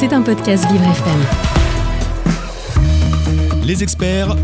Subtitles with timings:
[0.00, 1.20] C'est un podcast Vivre FM.
[3.66, 4.34] Les experts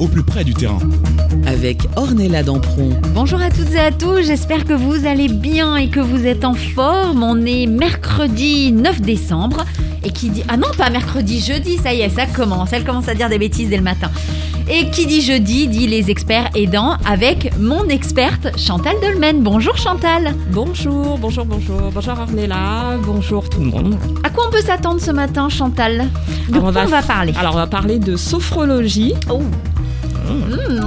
[0.00, 0.80] au plus près du terrain.
[1.46, 2.90] avec Ornella Dampron.
[3.14, 6.44] Bonjour à toutes et à tous, j'espère que vous allez bien et que vous êtes
[6.44, 7.22] en forme.
[7.22, 9.64] On est mercredi 9 décembre
[10.02, 10.42] et qui dit...
[10.48, 12.72] Ah non, pas mercredi, jeudi, ça y est, ça commence.
[12.72, 14.10] Elle commence à dire des bêtises dès le matin.
[14.68, 19.40] Et qui dit jeudi dit les experts aidants avec mon experte Chantal Dolmen.
[19.42, 20.34] Bonjour Chantal.
[20.50, 21.80] Bonjour, bonjour, bonjour.
[21.94, 23.96] Bonjour Ornella, bonjour tout le monde.
[24.24, 26.06] À quoi on peut s'attendre ce matin Chantal?
[26.48, 27.32] De Alors, quoi on va parler?
[27.38, 29.40] Alors on va parler de sophrologie Oh.
[30.28, 30.80] Mmh,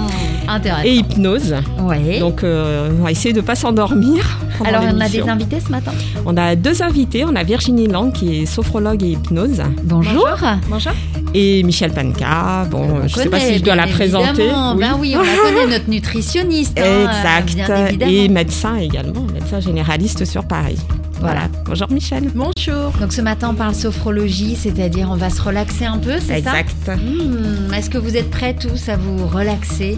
[0.50, 0.84] intéressant.
[0.86, 1.56] et hypnose.
[1.84, 2.20] Ouais.
[2.20, 4.38] Donc euh, on va essayer de ne pas s'endormir.
[4.66, 5.92] Alors on a des invités ce matin?
[6.26, 7.24] On a deux invités.
[7.24, 10.28] On a Virginie Lang qui est sophrologue et hypnose Bonjour.
[10.70, 10.92] Bonjour.
[11.34, 12.66] Et Michel Panka.
[12.70, 14.50] Bon, On je ne sais pas si je dois la présenter.
[14.78, 16.80] Ben oui, on la connaît, notre nutritionniste.
[16.80, 17.98] hein, Exact.
[17.98, 20.80] bien et médecin également, médecin généraliste sur Paris.
[21.20, 21.42] Voilà.
[21.66, 22.30] Bonjour Michel.
[22.34, 22.92] Bonjour.
[23.00, 26.58] Donc ce matin, on parle sophrologie, c'est-à-dire on va se relaxer un peu, c'est ça
[26.60, 26.88] Exact.
[26.98, 29.98] Hmm, Est-ce que vous êtes prêts tous à vous relaxer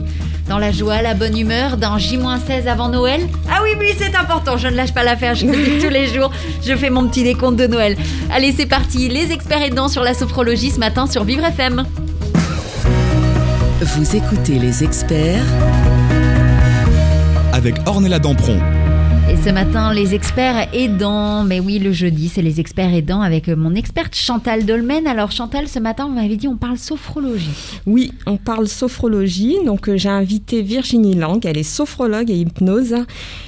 [0.50, 3.22] dans la joie, la bonne humeur, dans J-16 avant Noël?
[3.52, 6.08] Ah oui, oui, c'est important, je ne lâche pas l'affaire, je le dis tous les
[6.08, 6.32] jours,
[6.66, 7.96] je fais mon petit décompte de Noël.
[8.34, 11.86] Allez, c'est parti, les experts aidants sur la sophrologie ce matin sur Vivre FM.
[13.82, 15.44] Vous écoutez les experts
[17.54, 18.60] Avec Ornella Dampron.
[19.32, 21.46] Et ce matin, les experts aidants.
[21.46, 25.08] Mais oui, le jeudi, c'est les experts aidants avec mon experte Chantal Dolmen.
[25.08, 27.80] Alors Chantal, ce matin, on m'avait dit on parle sophrologie.
[27.86, 29.56] Oui, on parle sophrologie.
[29.66, 31.40] Donc, euh, j'ai invité Virginie Lang.
[31.46, 32.94] Elle est sophrologue et hypnose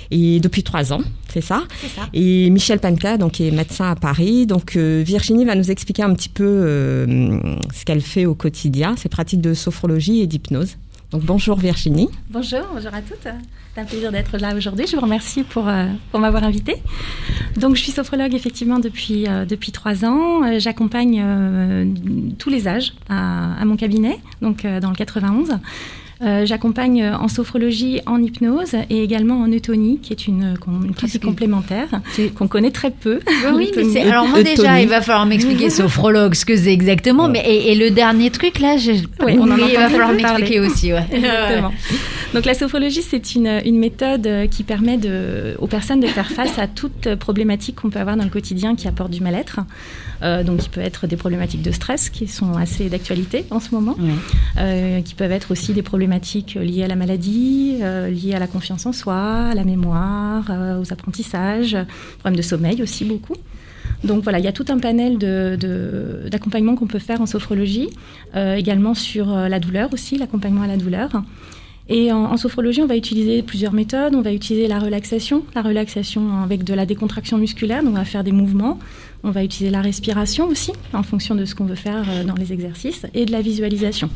[0.09, 1.01] et depuis trois ans,
[1.33, 1.63] c'est ça.
[1.81, 2.07] C'est ça.
[2.13, 4.45] Et Michel Panka, donc, qui est médecin à Paris.
[4.45, 7.39] Donc, euh, Virginie va nous expliquer un petit peu euh,
[7.73, 10.77] ce qu'elle fait au quotidien, ses pratiques de sophrologie et d'hypnose.
[11.13, 12.09] Bonjour Virginie.
[12.31, 13.27] Bonjour, bonjour à toutes.
[13.75, 14.87] C'est un plaisir d'être là aujourd'hui.
[14.87, 15.85] Je vous remercie pour, euh,
[16.17, 16.77] m'avoir invitée.
[17.55, 20.43] Donc, je suis sophrologue effectivement depuis, euh, trois ans.
[20.43, 21.23] Euh, J'accompagne
[22.39, 25.59] tous les âges à, à mon cabinet, donc dans le 91.
[26.23, 30.93] Euh, J'accompagne euh, en sophrologie, en hypnose et également en eutonie, qui est une, une
[30.93, 31.87] pratique que- complémentaire
[32.35, 33.19] qu'on connaît très peu.
[33.53, 33.89] Oui, mais c'est.
[33.99, 34.11] Eutonie.
[34.11, 34.83] Alors moi déjà, Eutonie.
[34.83, 37.27] il va falloir m'expliquer sophrologue ce que c'est exactement.
[37.27, 38.91] Mais et, et le dernier truc là, je...
[39.25, 40.59] Oui, on en Oui, il va falloir m'expliquer parler.
[40.59, 40.93] aussi.
[40.93, 41.03] Ouais.
[41.11, 41.71] Exactement.
[42.33, 46.31] Donc la sophrologie, c'est une, une méthode euh, qui permet de, aux personnes de faire
[46.31, 49.59] face à toute problématique qu'on peut avoir dans le quotidien qui apporte du mal-être.
[50.23, 53.71] Euh, donc qui peut être des problématiques de stress qui sont assez d'actualité en ce
[53.75, 53.97] moment,
[54.57, 58.47] euh, qui peuvent être aussi des problématiques liées à la maladie, euh, liées à la
[58.47, 60.45] confiance en soi, à la mémoire,
[60.81, 61.75] aux apprentissages,
[62.19, 63.35] problèmes de sommeil aussi beaucoup.
[64.05, 67.25] Donc voilà, il y a tout un panel de- de- d'accompagnement qu'on peut faire en
[67.25, 67.89] sophrologie,
[68.35, 71.09] euh, également sur la douleur aussi, l'accompagnement à la douleur.
[71.89, 74.15] Et en, sophrologie, on va utiliser plusieurs méthodes.
[74.15, 78.05] On va utiliser la relaxation, la relaxation avec de la décontraction musculaire, donc on va
[78.05, 78.79] faire des mouvements.
[79.23, 82.35] On va utiliser la respiration aussi, en fonction de ce qu'on veut faire euh, dans
[82.35, 84.09] les exercices, et de la visualisation.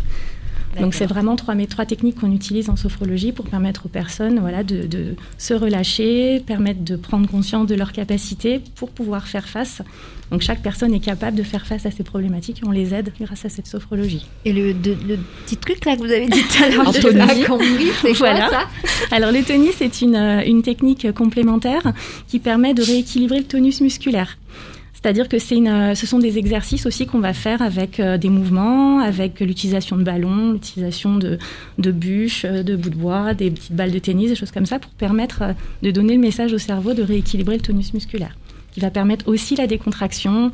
[0.82, 4.64] Donc c'est vraiment trois, trois techniques qu'on utilise en sophrologie pour permettre aux personnes voilà,
[4.64, 9.82] de, de se relâcher, permettre de prendre conscience de leurs capacités pour pouvoir faire face.
[10.32, 13.14] Donc chaque personne est capable de faire face à ces problématiques et on les aide
[13.20, 14.26] grâce à cette sophrologie.
[14.46, 17.02] Et le, de- le petit truc là que vous avez dit tout à l'heure, c'est
[18.14, 18.50] quoi Voilà.
[18.50, 18.68] ça?
[19.12, 21.94] Alors le tonus, c'est une, euh, une technique complémentaire
[22.28, 24.38] qui permet de rééquilibrer le tonus musculaire.
[25.02, 28.30] C'est-à-dire que une, euh, ce sont des exercices aussi qu'on va faire avec euh, des
[28.30, 31.38] mouvements, avec l'utilisation de ballons, l'utilisation de,
[31.78, 34.66] de bûches, euh, de bouts de bois, des petites balles de tennis, des choses comme
[34.66, 35.54] ça, pour permettre
[35.84, 38.36] de donner le message au cerveau de rééquilibrer le tonus musculaire,
[38.72, 40.52] qui va permettre aussi la décontraction,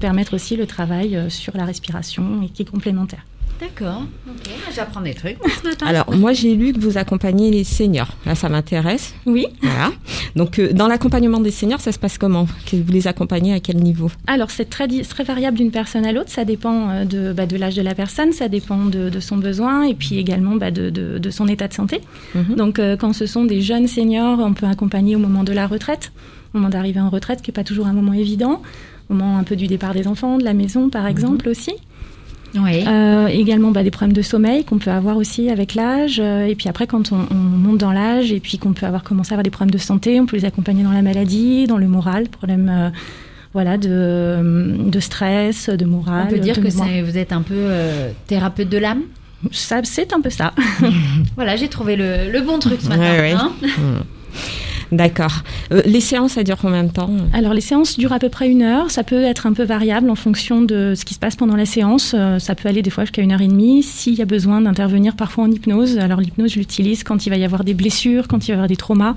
[0.00, 3.24] permettre aussi le travail sur la respiration et qui est complémentaire.
[3.60, 4.02] D'accord.
[4.28, 5.86] Ok, j'apprends des trucs moi, ce matin.
[5.86, 8.08] Alors, moi, j'ai lu que vous accompagnez les seniors.
[8.26, 9.14] Là, ça m'intéresse.
[9.24, 9.46] Oui.
[9.62, 9.92] Voilà.
[10.34, 12.46] Donc, euh, dans l'accompagnement des seniors, ça se passe comment?
[12.70, 14.10] Que Vous les accompagnez à quel niveau?
[14.26, 14.86] Alors, c'est très,
[15.24, 16.30] variable d'une personne à l'autre.
[16.30, 19.36] Ça dépend euh, de, bah, de l'âge de la personne, ça dépend de, de son
[19.38, 22.00] besoin et puis également bah, de, de- de son état de santé.
[22.34, 22.56] Mhm.
[22.56, 25.66] Donc, euh, quand ce sont des jeunes seniors, on peut accompagner au moment de la
[25.66, 26.12] retraite,
[26.52, 28.60] au moment d'arriver en retraite, qui n'est pas toujours un moment évident,
[29.08, 31.72] au moment un peu du départ des enfants, de la maison, par exemple, aussi.
[32.56, 32.84] Oui.
[32.86, 36.20] Euh, également bah, des problèmes de sommeil qu'on peut avoir aussi avec l'âge.
[36.20, 39.02] Euh, et puis après, quand on, on monte dans l'âge et puis qu'on peut avoir
[39.02, 41.78] commencé à avoir des problèmes de santé, on peut les accompagner dans la maladie, dans
[41.78, 42.90] le moral, problèmes euh,
[43.52, 46.26] voilà, de, de stress, de morale.
[46.28, 49.02] On peut dire que vous êtes un peu euh, thérapeute de l'âme?
[49.52, 50.52] Ça, c'est un peu ça.
[51.36, 53.00] Voilà, j'ai trouvé le, le bon truc ce matin.
[53.02, 53.32] Ouais, ouais.
[53.32, 53.52] hein.
[54.92, 55.42] D'accord.
[55.72, 57.10] Euh, les séances, ça dure combien de temps?
[57.32, 58.90] Alors les séances durent à peu près une heure.
[58.90, 61.66] Ça peut être un peu variable en fonction de ce qui se passe pendant la
[61.66, 62.14] séance.
[62.16, 63.82] Euh, ça peut aller des fois jusqu'à une heure et demie.
[63.82, 67.36] S'il y a besoin d'intervenir parfois en hypnose, alors l'hypnose je l'utilise quand il va
[67.36, 69.14] y avoir des blessures, quand il va y avoir des traumas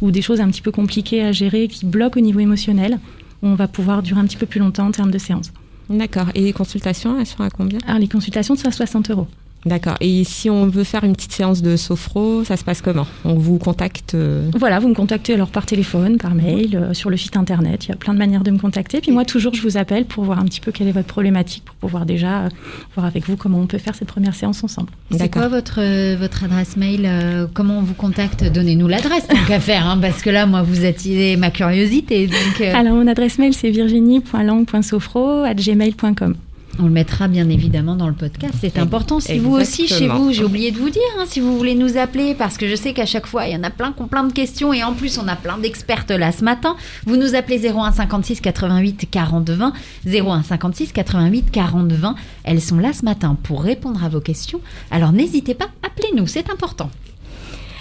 [0.00, 2.98] ou des choses un petit peu compliquées à gérer qui bloquent au niveau émotionnel.
[3.42, 5.52] On va pouvoir durer un petit peu plus longtemps en termes de séance.
[5.90, 6.26] D'accord.
[6.34, 7.78] Et les consultations, elles sont à combien?
[7.86, 9.26] Alors les consultations sont à 60 euros.
[9.66, 9.96] D'accord.
[10.00, 13.06] Et si on veut faire une petite séance de sophro, ça se passe comment?
[13.24, 17.10] On vous contacte euh, Voilà, vous me contactez alors par téléphone, par mail, euh, sur
[17.10, 17.86] le site internet.
[17.86, 19.00] Il y a plein de manières de me contacter.
[19.00, 21.64] Puis moi, toujours, je vous appelle pour voir un petit peu quelle est votre problématique,
[21.64, 22.48] pour pouvoir déjà euh,
[22.94, 24.88] voir avec vous comment on peut faire cette première séance ensemble.
[25.10, 25.42] C'est D'accord.
[25.42, 28.44] quoi votre, euh, votre adresse mail euh, Comment on vous contacte?
[28.44, 32.26] Donnez-nous l'adresse, tant qu'à faire, hein, parce que là, moi, vous attirez ma curiosité.
[32.26, 36.34] Donc, euh, Alors mon adresse mail, c'est virginie.langue.sophro@gmail.com.
[36.78, 38.54] on le mettra bien évidemment dans le podcast.
[38.60, 39.20] C'est important.
[39.20, 41.96] Si vous aussi, chez vous, j'ai oublié de vous dire, hein, si vous voulez nous
[41.96, 44.08] appeler, parce que je sais qu'à chaque fois, il y en a plein qui ont
[44.08, 46.76] plein de questions, et en plus, on a plein d'expertes là ce matin.
[47.06, 49.72] Vous nous appelez 01 56 88 40 20,
[50.06, 52.14] 01 56 88 40 20.
[52.44, 54.60] Elles sont là ce matin pour répondre à vos questions.
[54.90, 56.90] Alors n'hésitez pas, appelez-nous, c'est important.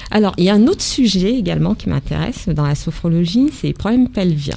[0.10, 3.74] Alors, il y a un autre sujet également qui m'intéresse dans la sophrologie, c'est les
[3.74, 4.56] problèmes pelviens.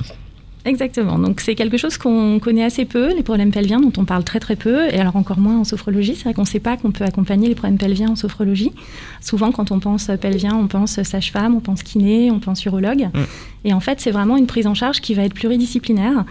[0.65, 1.19] Exactement.
[1.19, 4.41] Donc c'est quelque chose qu'on connaît assez peu, les problèmes pelviens dont on parle très
[4.41, 6.15] très peu, et alors encore moins en sophrologie.
[6.15, 8.73] C'est vrai qu'on ne sait pas qu'on peut accompagner les problèmes pelviens en sophrologie.
[9.21, 13.09] Souvent, quand on pense pelvien, on pense sage-femme, on pense kiné, on pense urologue.
[13.15, 13.21] Mm.
[13.65, 16.25] Et en fait, c'est vraiment une prise en charge qui va être pluridisciplinaire.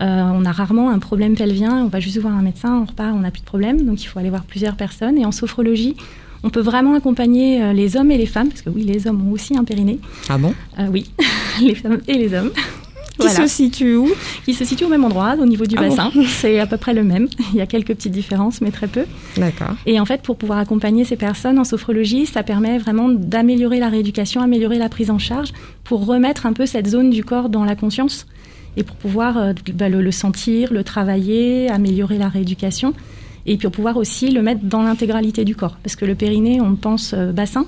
[0.00, 3.14] Euh, on a rarement un problème pelvien, on va juste voir un médecin, on repart,
[3.14, 5.18] on n'a plus de problème, donc il faut aller voir plusieurs personnes.
[5.18, 5.96] Et en sophrologie,
[6.42, 9.28] on peut vraiment accompagner euh, les hommes et les femmes, parce que oui, les hommes
[9.28, 10.00] ont aussi un périnée.
[10.28, 10.54] Ah bon?
[10.78, 11.10] Euh, oui,
[11.60, 12.50] les femmes et les hommes.
[13.28, 14.08] Qui se situe où
[14.44, 16.10] Qui se situe au même endroit, au niveau du Ah bon bassin.
[16.26, 17.28] C'est à peu près le même.
[17.52, 19.04] Il y a quelques petites différences, mais très peu.
[19.36, 19.74] D'accord.
[19.86, 23.88] Et en fait, pour pouvoir accompagner ces personnes en sophrologie, ça permet vraiment d'améliorer la
[23.88, 25.52] rééducation, améliorer la prise en charge,
[25.84, 28.26] pour remettre un peu cette zone du corps dans la conscience
[28.76, 32.94] et pour pouvoir euh, bah, le, le sentir, le travailler, améliorer la rééducation.
[33.46, 35.76] Et puis pour pouvoir aussi le mettre dans l'intégralité du corps.
[35.82, 37.66] Parce que le périnée, on pense euh, bassin,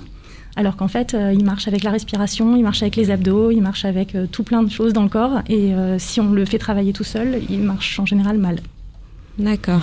[0.55, 3.61] alors qu'en fait, euh, il marche avec la respiration, il marche avec les abdos, il
[3.61, 5.41] marche avec euh, tout plein de choses dans le corps.
[5.49, 8.59] Et euh, si on le fait travailler tout seul, il marche en général mal.
[9.37, 9.81] D'accord.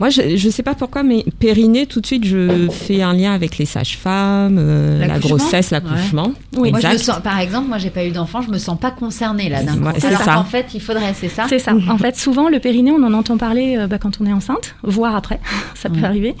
[0.00, 3.32] Moi, je ne sais pas pourquoi, mais périnée, tout de suite, je fais un lien
[3.32, 6.32] avec les sages-femmes, euh, la grossesse, l'accouchement.
[6.58, 6.70] Oui.
[6.72, 8.90] Moi, je me sens, par exemple, moi, j'ai pas eu d'enfant, je me sens pas
[8.90, 9.84] concernée là d'un coup.
[9.86, 10.34] Ouais, c'est Alors ça.
[10.34, 11.46] qu'en fait, il faudrait, c'est ça?
[11.48, 11.72] C'est ça.
[11.88, 14.74] En fait, souvent, le périnée, on en entend parler euh, bah, quand on est enceinte,
[14.82, 15.40] voire après,
[15.74, 16.04] ça peut Ouais.
[16.04, 16.34] arriver.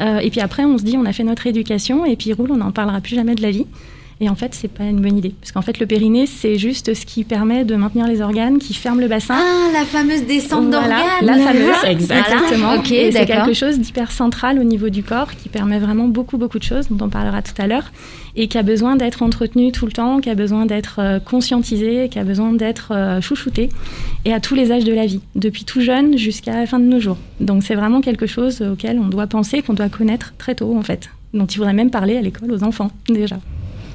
[0.00, 2.52] Euh, et puis après, on se dit, on a fait notre éducation, et puis roule,
[2.52, 3.66] on n'en parlera plus jamais de la vie.
[4.24, 5.34] Et en fait, c'est pas une bonne idée.
[5.40, 8.72] Parce qu'en fait, le périnée, c'est juste ce qui permet de maintenir les organes, qui
[8.72, 9.34] ferme le bassin.
[9.36, 11.26] Ah, la fameuse descente Voilà, d'organes.
[11.26, 11.90] la fameuse, Voilà.
[11.90, 12.74] exactement.
[12.76, 16.36] Ok, Et c'est quelque chose d'hyper central au niveau du corps qui permet vraiment beaucoup,
[16.38, 17.90] beaucoup de choses, dont on parlera tout à l'heure,
[18.36, 22.08] et qui a besoin d'être entretenu tout le temps, qui a besoin d'être euh, conscientisé,
[22.08, 23.70] qui a besoin d'être euh, chouchouté,
[24.24, 26.84] et à tous les âges de la vie, depuis tout jeune jusqu'à la fin de
[26.84, 27.18] nos jours.
[27.40, 30.82] Donc c'est vraiment quelque chose auquel on doit penser, qu'on doit connaître très tôt, en
[30.82, 33.38] fait, dont il faudrait même parler à l'école aux enfants, déjà.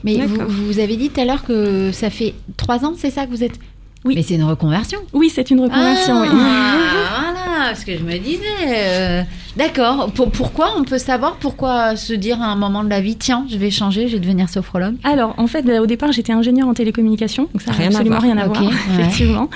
[0.03, 3.25] Mais vous, vous avez dit tout à l'heure que ça fait trois ans, c'est ça
[3.25, 3.59] que vous êtes
[4.05, 4.13] Oui.
[4.15, 4.99] Mais c'est une reconversion.
[5.13, 6.27] Oui, c'est une reconversion, oui.
[6.31, 8.43] Ah, voilà, ce que je me disais.
[8.67, 9.23] euh,
[9.57, 10.11] D'accord.
[10.13, 13.45] Pour- pourquoi on peut savoir pourquoi se dire à un moment de la vie, tiens,
[13.49, 14.95] je vais changer, je vais devenir sophrologue?
[15.03, 18.19] Alors, en fait, bah, au départ, j'étais ingénieure en télécommunication, donc ça n'a à absolument
[18.19, 18.71] rien à voir, ouais.
[18.91, 19.49] effectivement.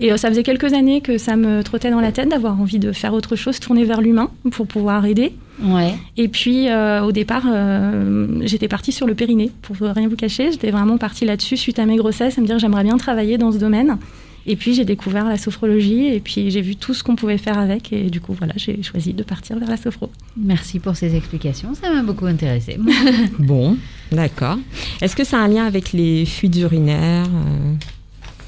[0.00, 2.78] Et euh, ça faisait quelques années que ça me trottait dans la tête d'avoir envie
[2.78, 5.32] de faire autre chose, tourner vers l'humain pour pouvoir aider.
[5.62, 5.94] Ouais.
[6.16, 10.50] Et puis, euh, au départ, euh, j'étais partie sur le périnée, pour rien vous cacher.
[10.50, 13.52] J'étais vraiment partie là-dessus suite à mes grossesses, à me dire j'aimerais bien travailler dans
[13.52, 13.98] ce domaine.
[14.46, 17.58] Et puis, j'ai découvert la sophrologie, et puis j'ai vu tout ce qu'on pouvait faire
[17.58, 17.92] avec.
[17.94, 20.10] Et du coup, voilà, j'ai choisi de partir vers la sophro.
[20.36, 22.78] Merci pour ces explications, ça m'a beaucoup intéressé.
[23.38, 23.76] Bon,
[24.12, 24.58] d'accord.
[25.00, 27.74] Est-ce que ça a un lien avec les fuites urinaires euh,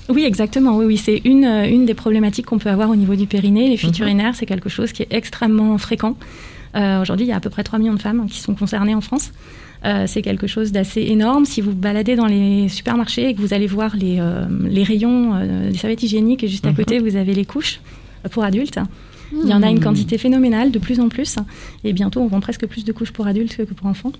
[0.08, 0.76] Oui, exactement.
[0.76, 3.68] Oui, oui, c'est une, euh, une des problématiques qu'on peut avoir au niveau du périnée.
[3.68, 4.04] Les fuites Mhm.
[4.06, 6.16] urinaires, c'est quelque chose qui est extrêmement fréquent.
[6.76, 8.94] Euh, Aujourd'hui, il y a à peu près 3 millions de femmes qui sont concernées
[8.94, 9.32] en France.
[9.84, 11.44] Euh, c'est quelque chose d'assez énorme.
[11.44, 15.34] Si vous baladez dans les supermarchés et que vous allez voir les, euh, les rayons
[15.70, 16.76] des serviettes hygiéniques et juste à Mhm.
[16.76, 17.80] côté, vous avez les couches
[18.30, 18.78] pour adultes.
[19.32, 19.82] Il y en a une Hmm.
[19.82, 21.36] quantité phénoménale, de plus en plus.
[21.82, 24.12] Et bientôt, on vend presque plus de couches pour adultes que pour enfants.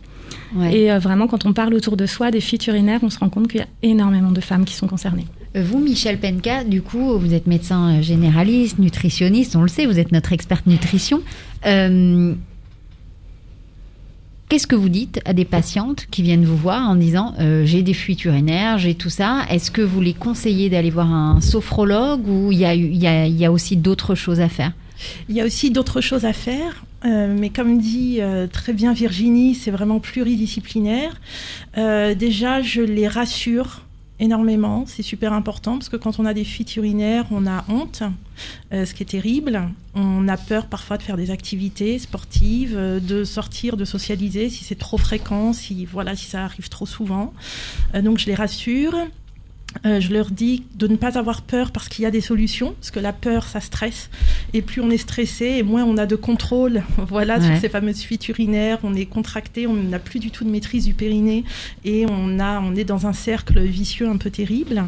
[0.57, 0.77] Ouais.
[0.77, 3.47] Et vraiment, quand on parle autour de soi des fuites urinaires, on se rend compte
[3.49, 5.27] qu'il y a énormément de femmes qui sont concernées.
[5.57, 10.13] Vous, Michel Penka, du coup, vous êtes médecin généraliste, nutritionniste, on le sait, vous êtes
[10.13, 11.23] notre experte nutrition.
[11.65, 12.35] Euh,
[14.51, 17.83] Qu'est-ce que vous dites à des patientes qui viennent vous voir en disant euh, j'ai
[17.83, 22.29] des fuites urinaires, j'ai tout ça Est-ce que vous les conseillez d'aller voir un sophrologue
[22.29, 24.73] ou il y, a aussi d'autres choses à faire?
[25.29, 28.21] Il y a aussi d'autres choses à faire, euh, mais comme dit
[28.53, 31.19] très bien Virginie, c'est vraiment pluridisciplinaire.
[31.75, 33.86] Déjà, je les rassure
[34.19, 38.03] énormément, c'est super important, parce que quand on a des fuites urinaires, on a honte,
[38.73, 39.63] euh, ce qui est terrible.
[39.95, 44.65] On a peur parfois de faire des activités sportives, euh, de sortir, de socialiser, si
[44.65, 47.33] c'est trop fréquent, si, voilà, si ça arrive trop souvent.
[47.95, 48.95] Euh, donc je les rassure.
[49.85, 52.75] Euh, je leur dis de ne pas avoir peur parce qu'il y a des solutions,
[52.81, 54.11] parce que la peur, ça stresse.
[54.55, 58.01] Et plus on est stressé, et moins on a de contrôle voilà, sur ces fameuses
[58.01, 58.79] fuites urinaires.
[58.83, 61.45] On est contracté, on n'a plus du tout de maîtrise du périnée
[61.85, 64.85] et on, a, on est dans un cercle vicieux un peu terrible.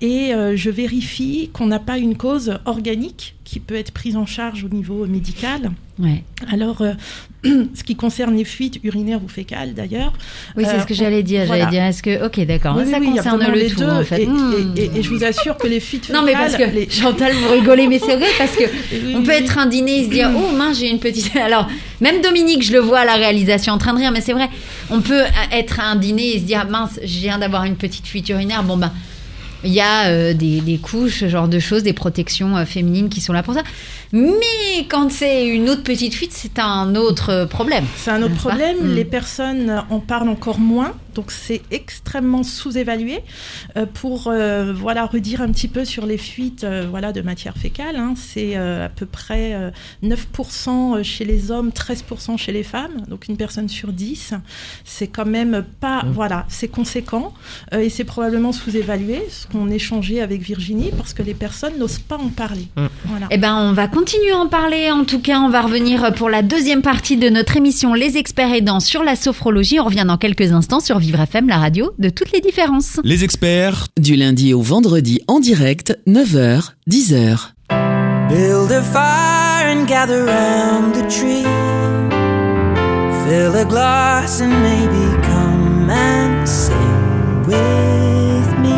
[0.00, 4.26] Et euh, je vérifie qu'on n'a pas une cause organique qui peut être prise en
[4.26, 5.72] charge au niveau médical.
[5.98, 6.22] Ouais.
[6.52, 6.92] Alors, euh,
[7.44, 10.12] ce qui concerne les fuites urinaires ou fécales d'ailleurs,
[10.56, 11.46] Oui, c'est Euh, ce que j'allais dire.
[11.46, 11.64] voilà.
[11.64, 12.24] J'allais dire, est-ce que.
[12.24, 12.76] Ok, d'accord.
[12.78, 14.22] oui, ça oui, concerne le tout, en fait.
[14.22, 14.54] Et, Hmm.
[14.76, 16.90] et- et- et je vous assure que les fuites Non, mais parce que fécales, les-
[16.90, 20.04] Chantal, vous rigolez, mais c'est vrai parce que Oui, on peut être un dîner et
[20.04, 21.34] se dire oh mince j'ai une petite.
[21.48, 21.66] Alors
[22.00, 24.48] même Dominique, je le vois à la réalisation en train de rire, mais c'est vrai.
[24.90, 28.06] On peut être à un dîner et se dire mince, je viens d'avoir une petite
[28.06, 28.62] fuite urinaire.
[28.62, 28.92] Bon ben.
[29.64, 33.08] Il y a euh, des, des couches, ce genre de choses, des protections euh, féminines
[33.08, 33.62] qui sont là pour ça.
[34.12, 37.84] Mais quand c'est une autre petite fuite, c'est un autre euh, problème.
[37.96, 38.76] C'est un autre problème.
[38.82, 38.94] Mm.
[38.94, 43.20] Les personnes en parlent encore moins, donc c'est extrêmement sous-évalué.
[43.76, 47.56] Euh, pour euh, voilà redire un petit peu sur les fuites euh, voilà de matière
[47.56, 49.70] fécale, hein, c'est euh, à peu près euh,
[50.02, 54.34] 9% chez les hommes, 13% chez les femmes, donc une personne sur 10.
[54.84, 57.32] C'est quand même pas voilà, c'est conséquent
[57.72, 59.22] euh, et c'est probablement sous-évalué.
[59.30, 62.68] Ce qu'on échangeait avec Virginie parce que les personnes n'osent pas en parler.
[63.04, 63.26] Voilà.
[63.30, 64.90] Eh ben, on va continuer à en parler.
[64.90, 68.52] En tout cas, on va revenir pour la deuxième partie de notre émission Les experts
[68.52, 69.80] aidants sur la sophrologie.
[69.80, 73.00] On revient dans quelques instants sur Vivre FM, la radio de toutes les différences.
[73.02, 77.52] Les experts, Du lundi au vendredi en direct, 9h, 10h.
[78.28, 81.44] Build a fire and gather round the tree.
[83.26, 86.74] Fill a glass and maybe come and sing
[87.46, 88.76] with me.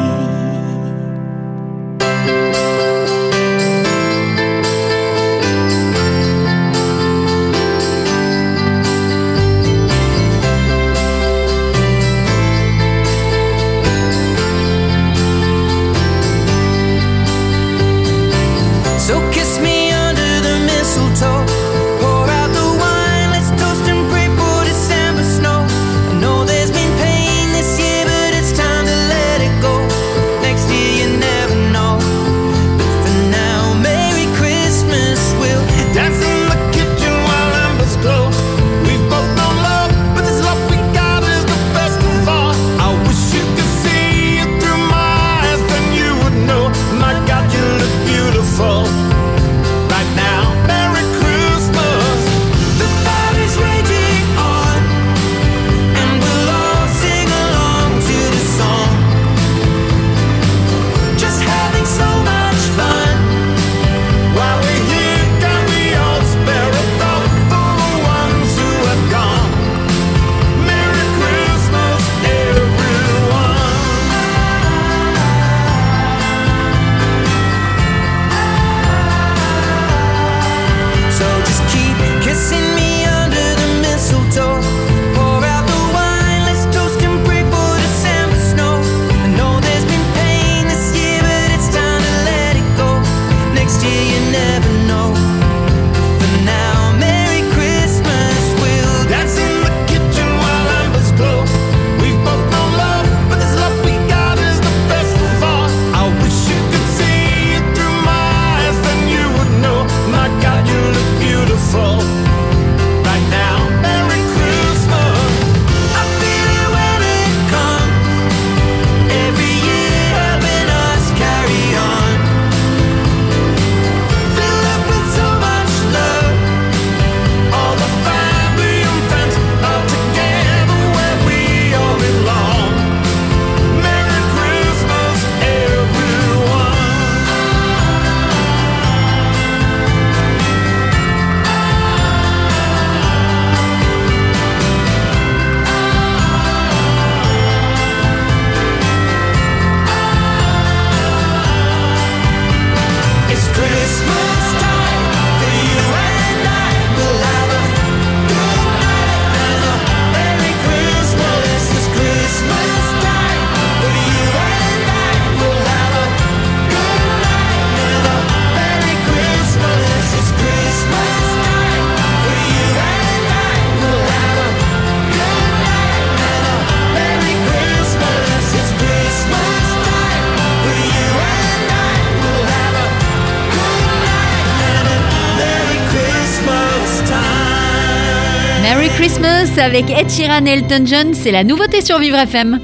[189.42, 192.60] Avec Ed Sheeran et Elton John, c'est la nouveauté sur Vivre FM.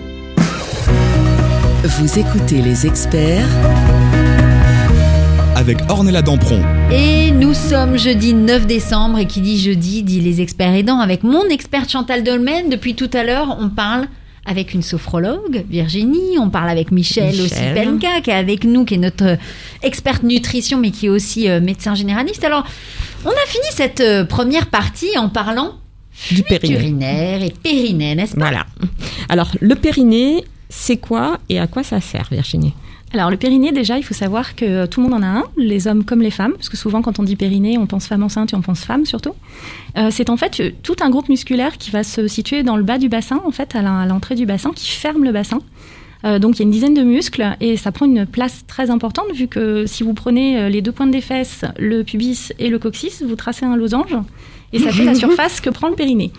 [1.83, 3.49] Vous écoutez les experts
[5.57, 6.63] avec Ornella Dampron.
[6.93, 11.25] Et nous sommes jeudi 9 décembre et qui dit jeudi dit les experts aidants avec
[11.25, 12.71] mon experte Chantal Dolmen.
[12.71, 14.07] Depuis tout à l'heure, on parle
[14.47, 17.45] avec une sophrologue, Virginie, on parle avec Michel, Michel.
[17.45, 19.37] Osipenka qui est avec nous, qui est notre
[19.83, 22.45] experte nutrition mais qui est aussi euh, médecin généraliste.
[22.45, 22.65] Alors,
[23.25, 25.73] on a fini cette euh, première partie en parlant
[26.31, 26.75] Du périnée.
[26.75, 28.67] urinaire et périnée, n'est-ce pas Voilà.
[29.29, 32.75] Alors, le périnée, c'est quoi et à quoi ça sert, Virginie?
[33.15, 35.87] Alors, le périnée, déjà, il faut savoir que tout le monde en a un, les
[35.87, 38.53] hommes comme les femmes, parce que souvent, quand on dit périnée, on pense femme enceinte
[38.53, 39.33] et on pense femme surtout.
[39.97, 42.83] Euh, c'est en fait euh, tout un groupe musculaire qui va se situer dans le
[42.83, 45.61] bas du bassin, en fait, à l'entrée du bassin, qui ferme le bassin.
[46.25, 48.91] Euh, donc il y a une dizaine de muscles et ça prend une place très
[48.91, 52.69] importante vu que si vous prenez euh, les deux pointes des fesses, le pubis et
[52.71, 54.17] le coccyx, vous tracez un losange
[54.73, 56.33] et ça fait la surface que prend le périnée.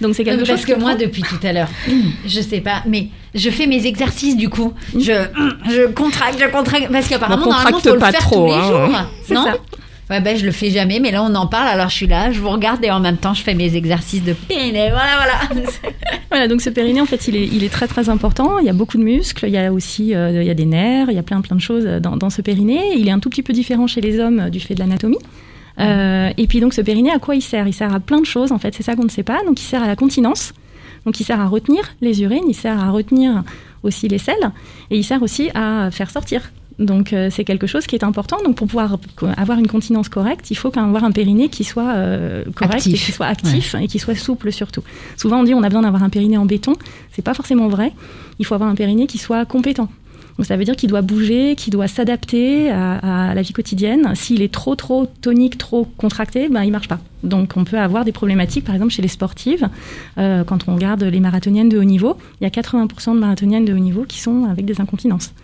[0.00, 1.68] Donc c'est quelque Euh, chose Parce que qui moi, prend- depuis tout à l'heure,
[2.26, 4.72] je sais pas, mais je fais mes exercices du coup.
[4.94, 4.98] Je,
[5.70, 6.90] je contracte, je contracte.
[6.90, 8.68] Parce qu'apparemment, On normalement, contracte faut le pas faire trop, tous les hein.
[8.68, 8.98] jours.
[9.26, 9.54] C'est non ça.
[10.10, 11.68] Ouais, ben, je le fais jamais, mais là, on en parle.
[11.68, 14.24] Alors, je suis là, je vous regarde et en même temps, je fais mes exercices
[14.24, 14.90] de périnée.
[14.90, 15.64] Voilà, voilà.
[16.30, 18.60] Voilà, donc ce périnée, en fait, il est, il est très très important.
[18.60, 20.64] Il y a beaucoup de muscles, il y a aussi euh, il y a des
[20.64, 22.96] nerfs, il y a plein plein de choses dans, dans ce périnée.
[22.96, 25.18] Il est un tout petit peu différent chez les hommes euh, du fait de l'anatomie.
[25.80, 27.66] Euh, et puis donc ce périnée, à quoi il sert?
[27.66, 29.42] Il sert à plein de choses, en fait, c'est ça qu'on ne sait pas.
[29.44, 30.52] Donc il sert à la continence,
[31.04, 33.42] donc il sert à retenir les urines, il sert à retenir
[33.82, 34.52] aussi les selles,
[34.90, 36.52] et il sert aussi à faire sortir.
[36.80, 38.38] Donc euh, c'est quelque chose qui est important.
[38.42, 38.98] Donc pour pouvoir
[39.36, 42.94] avoir une continence correcte, il faut avoir un périnée qui soit euh, correct Actif.
[42.94, 44.82] et qui soit actif et qui soit souple surtout.
[45.16, 46.74] Souvent on dit on a besoin d'avoir un périnée en béton.
[47.12, 47.92] C'est pas forcément vrai.
[48.38, 49.88] Il faut avoir un périnée qui soit compétent.
[50.38, 54.14] Donc ça veut dire qu'il doit bouger, qu'il doit s'adapter à, à la vie quotidienne.
[54.14, 56.98] S'il est trop trop tonique, trop contracté, ben il marche pas.
[57.22, 59.68] Donc on peut avoir des problématiques, par exemple chez les sportives.
[60.16, 63.66] Euh, quand on regarde les marathoniennes de haut niveau, il y a 80% de marathoniennes
[63.66, 65.34] de haut niveau qui sont avec des incontinences.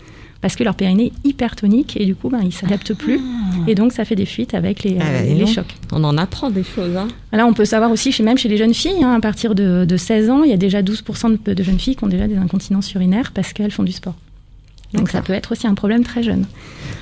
[0.47, 3.19] Parce que leur périnée est hyper tonique et du coup, ben, ils s'adaptent plus.
[3.67, 5.49] Et donc, ça fait des fuites avec les, Ah, euh, les donc.
[5.49, 5.75] chocs.
[5.91, 8.57] On en apprend des choses, hein Là, on peut savoir aussi, chez, même chez les
[8.57, 11.53] jeunes filles, hein, à partir de, de 16 ans, il y a déjà 12% de,
[11.53, 14.15] de jeunes filles qui ont déjà des incontinences urinaires parce qu'elles font du sport.
[14.95, 16.47] Donc ça peut être aussi un problème très jeune.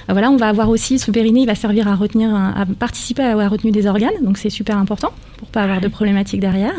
[0.09, 3.23] Euh, Voilà, on va avoir aussi ce périnée, il va servir à retenir, à participer
[3.23, 6.75] à la retenue des organes, donc c'est super important pour pas avoir de problématiques derrière.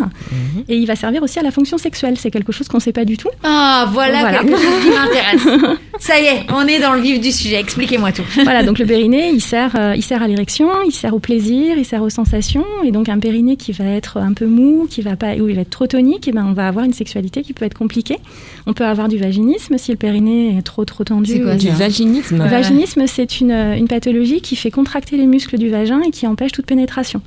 [0.70, 2.94] Et il va servir aussi à la fonction sexuelle, c'est quelque chose qu'on ne sait
[2.94, 3.30] pas du tout.
[3.44, 4.40] Ah, voilà, Voilà.
[4.40, 5.78] quelque chose qui m'intéresse.
[6.00, 7.60] Ça y est, on est dans le vif du sujet.
[7.60, 8.24] Expliquez-moi tout.
[8.44, 11.78] voilà, donc le périnée, il sert, euh, il sert à l'érection, il sert au plaisir,
[11.78, 12.66] il sert aux sensations.
[12.84, 15.56] Et donc un périnée qui va être un peu mou, qui va pas, ou il
[15.56, 18.18] va être trop tonique, et ben on va avoir une sexualité qui peut être compliquée.
[18.68, 21.32] On peut avoir du vaginisme si le périnée est trop trop tendu.
[21.32, 22.44] C'est quoi, ou- Du vaginisme.
[22.44, 26.28] Le vaginisme, c'est une, une pathologie qui fait contracter les muscles du vagin et qui
[26.28, 27.22] empêche toute pénétration.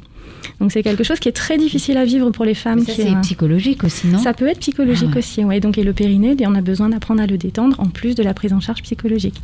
[0.60, 2.80] Donc c'est quelque chose qui est très difficile à vivre pour les femmes.
[2.80, 5.18] Ça, qui c'est psychologique aussi, non ça peut être psychologique Ah ouais.
[5.18, 5.60] aussi, ouais.
[5.60, 8.34] Donc et le périnée, on a besoin d'apprendre à le détendre en plus de la
[8.34, 9.34] prise en charge psychologique.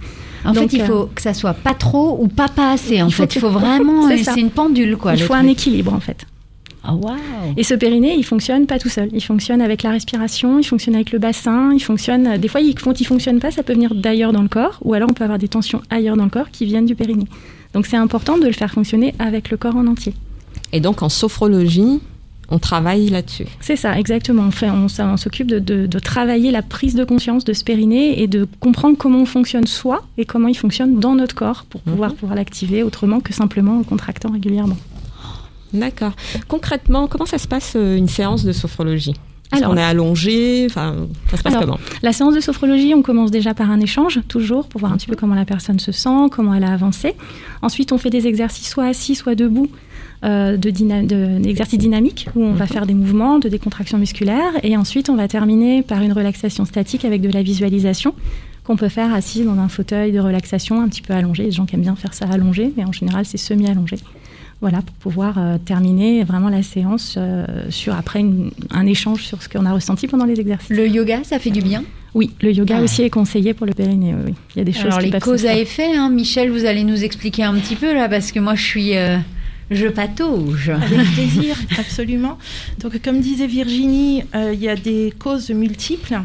[0.44, 3.01] En Donc, fait, il euh, faut que ça soit pas trop ou pas pas assez.
[3.03, 4.09] En Il fait, il faut vraiment.
[4.16, 5.14] C'est une pendule, quoi.
[5.14, 6.27] Il faut un équilibre en fait.
[6.92, 7.16] Waouh.
[7.57, 9.09] Et ce périnée, il fonctionne pas tout seul.
[9.12, 12.37] Il fonctionne avec la respiration, il fonctionne avec le bassin, il fonctionne.
[12.38, 14.94] Des fois, il- quand il fonctionne pas, ça peut venir d'ailleurs dans le corps, ou
[14.94, 17.27] alors on peut avoir des tensions ailleurs dans le corps qui viennent du périnée.
[17.73, 20.14] Donc c'est important de le faire fonctionner avec le corps en entier.
[20.73, 22.01] Et donc, en sophrologie,
[22.51, 23.47] on travaille là-dessus.
[23.61, 24.42] C'est ça, exactement.
[24.42, 27.64] On, fait, on, on s'occupe de, de- de travailler la prise de conscience de ce
[27.64, 31.64] périnée et de comprendre comment on fonctionne soi et comment il fonctionne dans notre corps
[31.68, 34.77] pour pouvoir, pouvoir l'activer autrement que simplement en contractant régulièrement.
[35.75, 36.13] D'accord.
[36.49, 39.15] Concrètement, comment ça se passe euh, une séance de sophrologie?
[39.53, 40.67] Alors- qu'on est allongé?
[40.69, 41.79] Enfin, ça se passe Alors, comment?
[42.03, 45.07] La séance de sophrologie, on commence déjà par un échange, toujours, pour voir un petit
[45.07, 47.15] peu comment la personne se sent, comment elle a avancé.
[47.63, 49.69] Ensuite, on fait des exercices soit assis, soit debout,
[50.25, 54.51] euh, de dyna- de- d'exercices dynamiques, où on va faire des mouvements, de décontraction musculaire.
[54.63, 58.15] Et ensuite, on va terminer par une relaxation statique avec de la visualisation
[58.65, 61.45] qu'on peut faire assis dans un fauteuil de relaxation un petit peu allongé.
[61.45, 63.97] Des gens qui aiment bien faire ça allongé, mais en général, c'est semi-allongé.
[64.64, 69.42] Voilà, pour pouvoir euh, terminer vraiment la séance euh, sur après une- un échange sur
[69.42, 70.70] ce qu'on a ressenti pendant les exercices.
[70.74, 71.85] Le yoga, ça fait du bien?
[72.14, 72.83] Oui, le yoga Ah.
[72.83, 74.14] aussi est conseillé pour le périnée.
[74.27, 74.33] Oui.
[74.57, 76.83] Il y a des choses Alors, qui les causes à effet, hein, Michel, vous allez
[76.83, 78.96] nous expliquer un petit peu là, parce que moi, je suis.
[79.70, 80.68] Je patauge.
[80.70, 82.38] Avec plaisir, absolument.
[82.81, 86.20] Donc, comme disait Virginie, euh, il y a des causes multiples.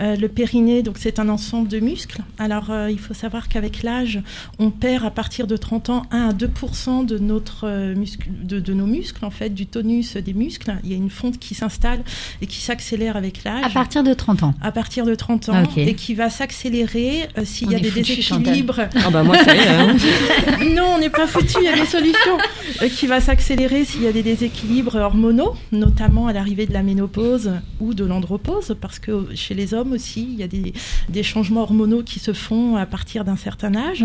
[0.00, 2.20] Euh, le périnée, donc c'est un ensemble de muscles.
[2.38, 4.20] Alors, euh, il faut savoir qu'avec l'âge,
[4.58, 6.48] on perd à partir de 30 ans 1 à 2
[7.06, 10.74] de notre euh, muscle, de, de nos muscles, en fait, du tonus des muscles.
[10.84, 12.02] Il y a une fonte qui s'installe
[12.42, 13.64] et qui s'accélère avec l'âge.
[13.64, 14.54] À partir de 30 ans.
[14.62, 17.80] à partir de 30 ans Ah, et qui va s'accélérer euh, s'il On y a
[17.80, 18.80] des déséquilibres.
[19.04, 19.68] Ah bah moi, ça y est.
[19.68, 19.96] hein.
[20.74, 22.38] non, on n'est pas foutu, il y a des solutions.
[22.82, 26.82] euh, qui va s'accélérer s'il y a des déséquilibres hormonaux, notamment à l'arrivée de la
[26.82, 30.72] ménopause ou de l'andropause, parce que chez les hommes aussi, il y a des,
[31.08, 34.04] des changements hormonaux qui se font à partir d'un certain âge.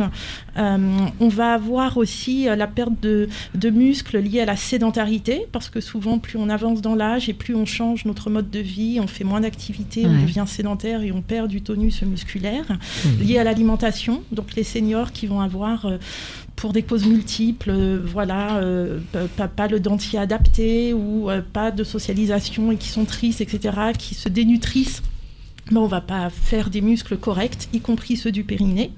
[0.57, 0.77] Euh,
[1.19, 5.69] on va avoir aussi euh, la perte de, de muscles liée à la sédentarité, parce
[5.69, 8.99] que souvent, plus on avance dans l'âge et plus on change notre mode de vie,
[9.01, 10.21] on fait moins d'activité, on Ouais.
[10.21, 12.77] devient sédentaire et on perd du tonus musculaire,
[13.19, 14.21] lié à l'alimentation.
[14.31, 15.97] Donc les seniors qui vont avoir euh,
[16.63, 18.99] pour des causes multiples, euh, voilà, euh,
[19.35, 23.91] pas, pas le dentier adapté ou euh, pas de socialisation et qui sont tristes, etc.,
[23.99, 25.01] qui se dénutrissent.
[25.71, 28.91] Ben, on va pas faire des muscles corrects, y compris ceux du périnée.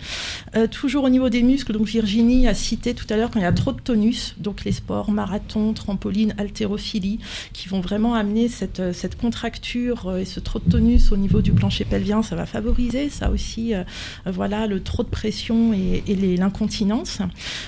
[0.56, 3.44] Euh, toujours au niveau des muscles, donc Virginie a cité tout à l'heure quand il
[3.44, 7.20] y a trop de tonus, donc les sports marathon, trampoline, haltérophilie,
[7.54, 11.18] qui vont vraiment amener cette, euh, cette contracture euh, et ce trop de tonus au
[11.18, 13.84] niveau du plancher pelvien, ça va favoriser ça aussi, euh,
[14.26, 17.20] euh, voilà, le trop de pression et, et l'incontinence.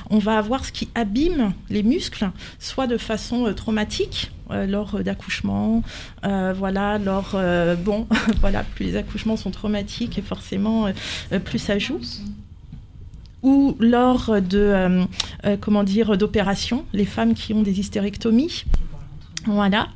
[0.10, 5.84] On va avoir ce qui abîme les muscles, soit de façon traumatique, lors euh, d'accouchement,
[6.26, 8.08] euh, voilà, lors, euh, bon,
[8.42, 10.92] voilà, plus les accouchements sont traumatiques et forcément
[11.44, 12.00] plus ça joue.
[13.44, 15.06] Ou lors de,
[15.62, 18.66] comment dire, d'opérations, les femmes qui ont des hystérectomies.
[19.48, 19.88] Voilà.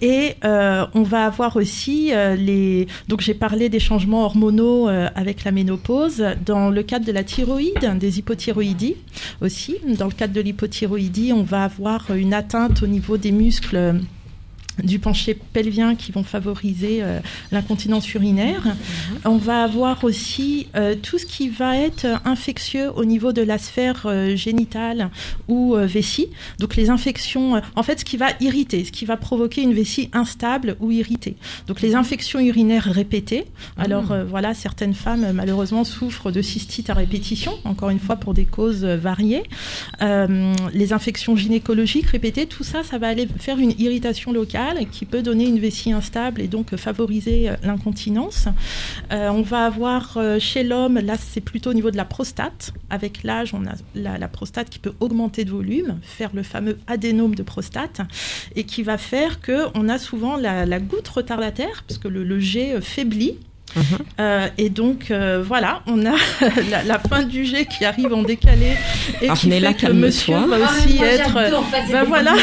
[0.00, 2.86] Et euh, on va avoir aussi euh, les.
[3.08, 6.24] Donc j'ai parlé des changements hormonaux euh, avec la ménopause.
[6.46, 8.96] Dans le cadre de la thyroïde, des hypothyroïdies
[9.40, 9.76] aussi.
[9.98, 14.00] Dans le cadre de l'hypothyroïdie, on va avoir une atteinte au niveau des muscles.
[14.82, 18.74] Du pencher pelvien qui vont favoriser euh, l'incontinence urinaire.
[19.24, 23.58] On va avoir aussi euh, tout ce qui va être infectieux au niveau de la
[23.58, 25.10] sphère euh, génitale
[25.48, 26.28] ou vessie.
[26.58, 30.08] Donc les infections, en fait, ce qui va irriter, ce qui va provoquer une vessie
[30.12, 31.36] instable ou irritée.
[31.66, 33.44] Donc les infections urinaires répétées.
[33.76, 38.34] Alors euh, voilà, certaines femmes malheureusement souffrent de cystite à répétition, encore une fois pour
[38.34, 39.42] des causes variées.
[40.00, 45.22] Les infections gynécologiques répétées, tout ça, ça va aller faire une irritation locale qui peut
[45.22, 48.48] donner une vessie instable et donc favoriser euh, l'incontinence.
[49.12, 52.72] Euh, on va avoir euh, chez l'homme, là c'est plutôt au niveau de la prostate.
[52.90, 56.78] Avec l'âge, on a la, la prostate qui peut augmenter de volume, faire le fameux
[56.86, 58.00] adénome de prostate,
[58.56, 62.40] et qui va faire que on a souvent la, goutte retardataire, parce que le, le
[62.40, 62.80] jet euh,
[64.20, 66.14] Euh, et donc euh, voilà, on a
[66.70, 68.76] la, la fin du jet qui arrive en décalé
[69.20, 71.34] et qui Ornella, fait que le monsieur va aussi être.
[71.90, 72.34] Ben voilà.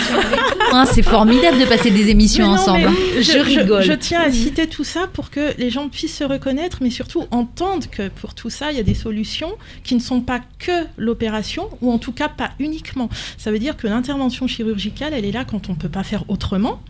[0.71, 2.89] Hein, c'est formidable de passer des émissions non, ensemble.
[3.15, 3.83] mais je, rigole.
[3.83, 7.25] Je, tiens à citer tout ça pour que les gens puissent se reconnaître, mais surtout
[7.31, 9.51] entendre que pour tout ça, il y a des solutions
[9.83, 13.09] qui ne sont pas que l'opération, ou en tout cas pas uniquement.
[13.37, 16.23] Ça veut dire que l'intervention chirurgicale, elle est là quand on ne peut pas faire
[16.29, 16.81] autrement.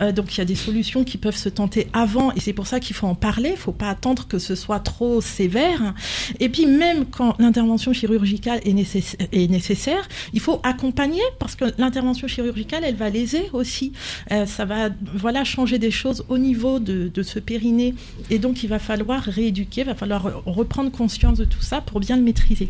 [0.00, 2.66] Euh, donc il y a des solutions qui peuvent se tenter avant, et c'est pour
[2.66, 3.50] ça qu'il faut en parler.
[3.50, 5.94] Il ne faut pas attendre que ce soit trop sévère.
[6.40, 11.64] Et puis même quand l'intervention chirurgicale est, nécess- est nécessaire, il faut accompagner parce que
[11.78, 13.92] l'intervention chirurgicale, elle va léser aussi.
[14.32, 17.94] Euh, ça va voilà changer des choses au niveau de, de ce périnée,
[18.30, 22.00] et donc il va falloir rééduquer, il va falloir reprendre conscience de tout ça pour
[22.00, 22.68] bien le maîtriser.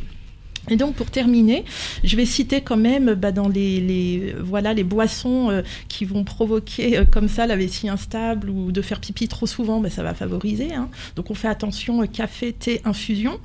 [0.70, 1.64] Et donc pour terminer,
[2.04, 6.24] je vais citer quand même bah, dans les, les voilà les boissons euh, qui vont
[6.24, 10.02] provoquer euh, comme ça la vessie instable ou de faire pipi trop souvent, bah, ça
[10.02, 10.74] va favoriser.
[10.74, 10.88] hein.
[11.14, 13.38] Donc on fait attention euh, café, thé, infusion.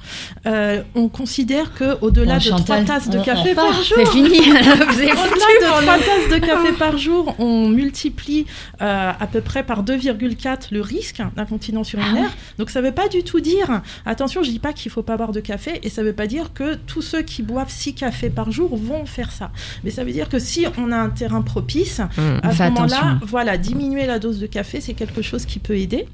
[0.96, 4.08] On considère que au-delà Bon, de trois tasses de on- café on par jour, C'est
[4.10, 4.30] fini.
[4.40, 6.04] Vous avez foutu au-delà mon de 3 nom.
[6.04, 8.46] tasses de café par jour, on multiplie
[8.80, 12.32] à peu près par 2,4 le risque d'incontinence urinaire.
[12.58, 15.18] Donc ça ne veut pas du tout dire, attention, je dis pas qu'il faut pas
[15.18, 17.94] boire de café, et ça ne veut pas dire que tous ceux qui boivent 6
[17.96, 19.52] cafés par jour vont faire ça.
[19.84, 22.22] Mais ça veut dire que si on a un terrain propice, Mmh.
[22.44, 26.08] à ce moment-là, voilà, diminuer la dose de café, c'est quelque chose qui peut aider.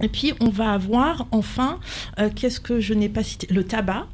[0.00, 1.80] Et puis, on va avoir enfin,
[2.20, 3.46] euh, qu'est-ce que je n'ai pas cité?
[3.52, 4.06] Le tabac.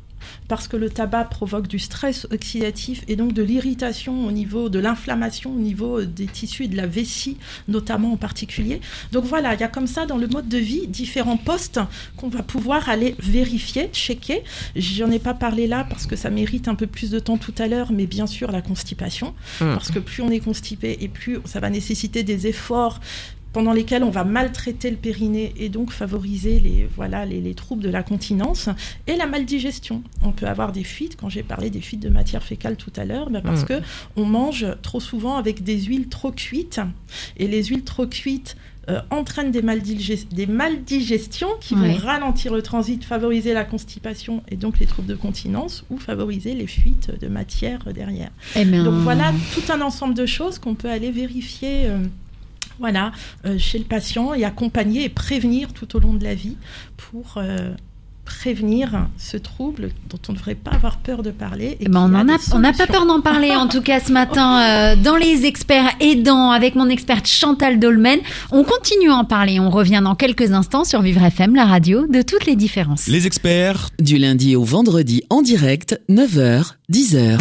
[0.48, 4.78] Parce que le tabac provoque du stress oxydatif et donc de l'irritation au niveau de
[4.78, 7.36] l'inflammation, au niveau des tissus et de la vessie,
[7.68, 8.80] notamment en particulier.
[9.12, 11.80] Donc voilà, il y a comme ça dans le mode de vie différents postes
[12.16, 14.42] qu'on va pouvoir aller vérifier, checker.
[14.76, 17.54] J'en ai pas parlé là parce que ça mérite un peu plus de temps tout
[17.58, 19.74] à l'heure, mais bien sûr la constipation Mm.
[19.74, 23.00] parce que plus on est constipé et plus ça va nécessiter des efforts
[23.54, 27.82] pendant lesquels on va maltraiter le périnée et donc favoriser les, voilà, les, les troubles
[27.82, 28.68] de la continence
[29.06, 30.02] et la maldigestion.
[30.22, 33.04] On peut avoir des fuites, quand j'ai parlé des fuites de matière fécale tout à
[33.06, 33.66] l'heure, ben parce Mm.
[33.66, 33.80] que
[34.16, 36.80] on mange trop souvent avec des huiles trop cuites
[37.38, 38.56] et les huiles trop cuites
[38.90, 41.92] euh, entraînent des, maldige- des maldigestions qui Ouais.
[41.94, 46.52] vont ralentir le transit, favoriser la constipation et donc les troubles de continence ou favoriser
[46.54, 48.30] les fuites de matière derrière.
[48.56, 51.86] Eh ben, Donc voilà tout un ensemble de choses qu'on peut aller vérifier.
[51.86, 51.98] euh,
[52.78, 53.12] voilà,
[53.46, 56.56] euh, chez le patient et accompagner et prévenir tout au long de la vie
[56.96, 57.72] pour euh,
[58.24, 61.66] prévenir ce trouble dont on ne devrait pas avoir peur de parler.
[61.72, 64.60] et Eh ben, on a, n'a pas peur d'en parler en tout cas ce matin
[64.62, 68.18] euh, dans les experts aidants avec mon experte Chantal Dolmen.
[68.50, 69.60] On continue à en parler.
[69.60, 73.06] On revient dans quelques instants sur Vivre FM, la radio de toutes les différences.
[73.08, 77.38] Les experts Du lundi au vendredi en direct, 9h, 10h.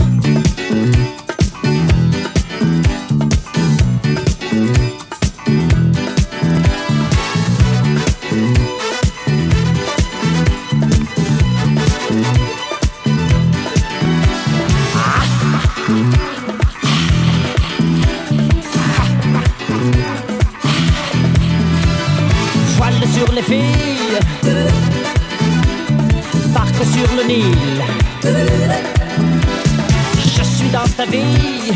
[30.97, 31.73] Ta vie,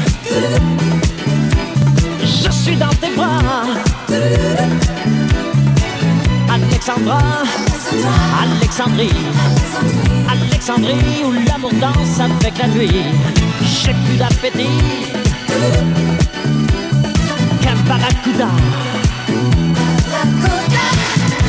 [2.21, 3.63] je suis dans tes bras.
[6.49, 7.19] Alexandra,
[8.41, 9.09] Alexandrie,
[10.29, 13.05] Alexandrie où l'amour danse avec la nuit.
[13.63, 14.67] J'ai plus d'appétit
[17.61, 18.49] qu'un barracuda.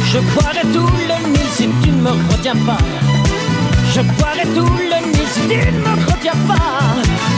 [0.04, 2.78] Je boirai tout le Nil si tu ne me retiens pas.
[3.94, 7.37] Je boirai tout le Nil si tu ne me retiens pas.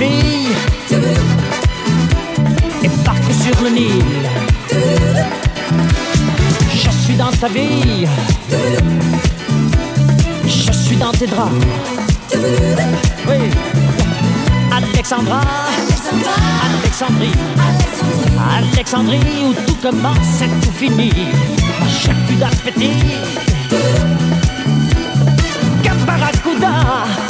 [0.00, 0.56] Filles
[2.82, 2.88] et
[3.34, 4.02] sur le Nil.
[6.72, 8.06] Je suis dans ta vie,
[10.46, 11.52] je suis dans tes draps.
[13.28, 13.50] Oui,
[14.72, 15.42] Alexandra,
[16.64, 17.38] Alexandrie,
[18.56, 21.12] Alexandrie où tout commence et tout finit.
[22.00, 23.04] J'ai plus d'appétit
[25.82, 27.29] qu'un barracuda.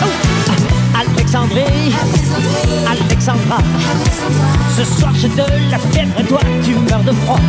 [0.00, 0.06] Oh,
[0.98, 1.92] Alexandrie,
[2.86, 3.58] Alexandra,
[4.76, 7.40] ce soir j'ai de la fièvre et toi tu meurs de froid.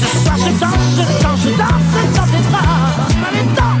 [0.00, 3.73] Ce soir je danse, je danse, je danse dans tes bras.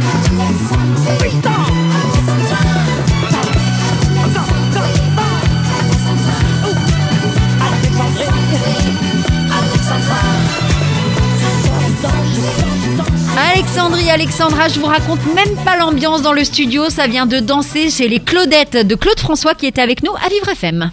[13.76, 16.90] Alexandrie, Alexandra, je vous raconte même pas l'ambiance dans le studio.
[16.90, 20.28] Ça vient de danser chez les Claudettes de Claude François qui était avec nous à
[20.28, 20.92] Vivre FM.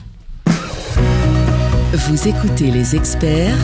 [1.94, 3.56] Vous écoutez les experts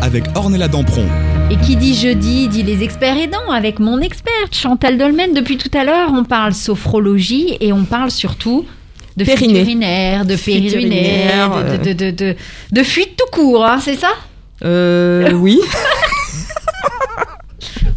[0.00, 1.06] avec Ornella Dampron.
[1.50, 5.34] Et qui dit jeudi dit les experts aidants avec mon experte Chantal Dolmen.
[5.34, 8.64] Depuis tout à l'heure, on parle sophrologie et on parle surtout
[9.16, 10.18] de fuite Périnée.
[10.28, 12.36] de de,
[12.70, 14.12] de fuite tout court, hein, c'est ça?
[14.64, 15.58] Euh, oui.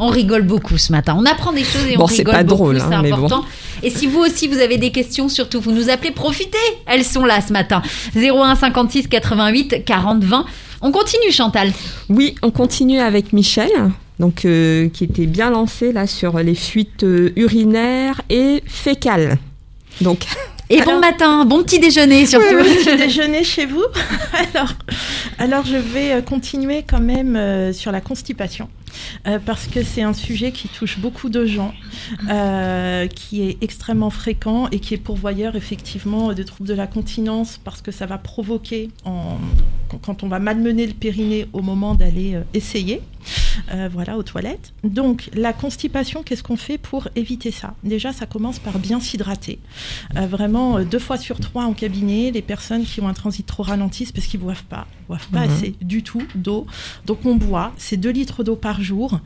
[0.03, 1.15] On rigole beaucoup ce matin.
[1.17, 3.13] On apprend des choses et Bon, on c'est rigole pas beaucoup, drôle, c'est hein, bon.
[3.13, 3.45] important.
[3.83, 6.57] Et si vous aussi vous avez des questions, surtout vous nous appelez, profitez.
[6.87, 7.83] Elles sont là ce matin.
[8.15, 10.45] 01 56 88 40 20.
[10.81, 11.71] On continue Chantal.
[12.09, 13.69] Oui, on continue avec Michel,
[14.17, 19.37] donc euh, qui était bien lancé là sur les fuites euh, urinaires et fécales.
[20.01, 20.25] Donc,
[20.71, 22.55] Et bon matin, bon petit déjeuner surtout.
[22.63, 23.83] petit déjeuner chez vous.
[24.55, 24.73] alors,
[25.37, 28.69] alors, je vais euh, continuer quand même euh, sur la constipation.
[29.27, 31.73] euh, parce que c'est un sujet qui touche beaucoup de gens,
[32.29, 37.59] euh, qui est extrêmement fréquent et qui est pourvoyeur effectivement de troubles de la continence
[37.63, 39.37] parce que ça va provoquer, en,
[39.89, 43.01] quand- quand on va malmener le périnée au moment d'aller euh, essayer,
[43.73, 44.73] euh, voilà, aux toilettes.
[44.83, 47.73] Donc la constipation, qu'est-ce qu'on fait pour éviter ça?
[47.83, 49.59] Déjà, ça commence par bien s'hydrater.
[50.17, 53.45] Euh, vraiment, euh, deux fois sur trois en cabinet, les personnes qui ont un transit
[53.45, 54.87] trop ralenti, c'est parce qu'ils ne boivent pas.
[55.01, 55.51] Ils boivent pas Mhm.
[55.53, 56.65] assez du tout d'eau.
[57.05, 59.19] Donc on boit, c'est 2 litres d'eau par jour.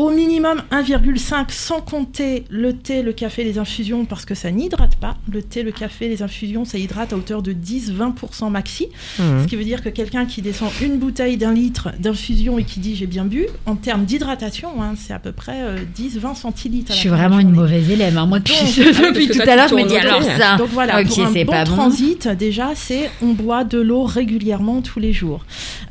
[0.00, 4.96] Au minimum 1,5 sans compter le thé, le café, les infusions parce que ça n'hydrate
[4.96, 5.18] pas.
[5.30, 8.88] Le thé, le café, les infusions, ça hydrate à hauteur de 10-20% maxi.
[9.18, 9.42] Mhm.
[9.42, 12.80] Ce qui veut dire que quelqu'un qui descend une bouteille d'un litre d'infusion et qui
[12.80, 16.92] dit j'ai bien bu, en termes d'hydratation, hein, c'est à peu près euh, 10-20 centilitres.
[16.92, 18.16] à Je suis vraiment une mauvaise élève.
[18.16, 18.24] hein.
[18.24, 20.56] Moi, depuis, Donc, ah, depuis tout à l'heure, je me dis alors ça.
[20.56, 21.72] Donc voilà, pour un c'est bon pas bon.
[21.72, 25.44] transit, déjà, c'est on boit de l'eau régulièrement tous les jours.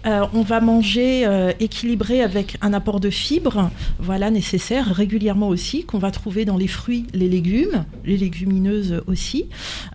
[0.08, 3.70] Euh, on va manger euh, équilibré avec un apport de fibres,
[4.00, 9.48] voilà, nécessaire régulièrement aussi, qu'on va trouver dans les fruits, les légumes, les légumineuses aussi.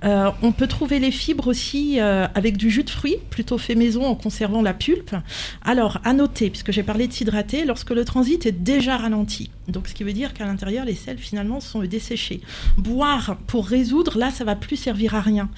[0.05, 3.75] Euh, on peut trouver les fibres aussi euh, avec du jus de fruits, plutôt fait
[3.75, 5.17] maison en conservant la pulpe.
[5.63, 9.51] Alors, à noter, puisque j'ai parlé de s'hydrater, lorsque le transit est déjà ralenti.
[9.69, 12.41] Donc, ce qui veut dire qu'à l'intérieur, les sels finalement sont desséchés.
[12.77, 15.49] Boire pour résoudre, là, ça va plus servir à rien.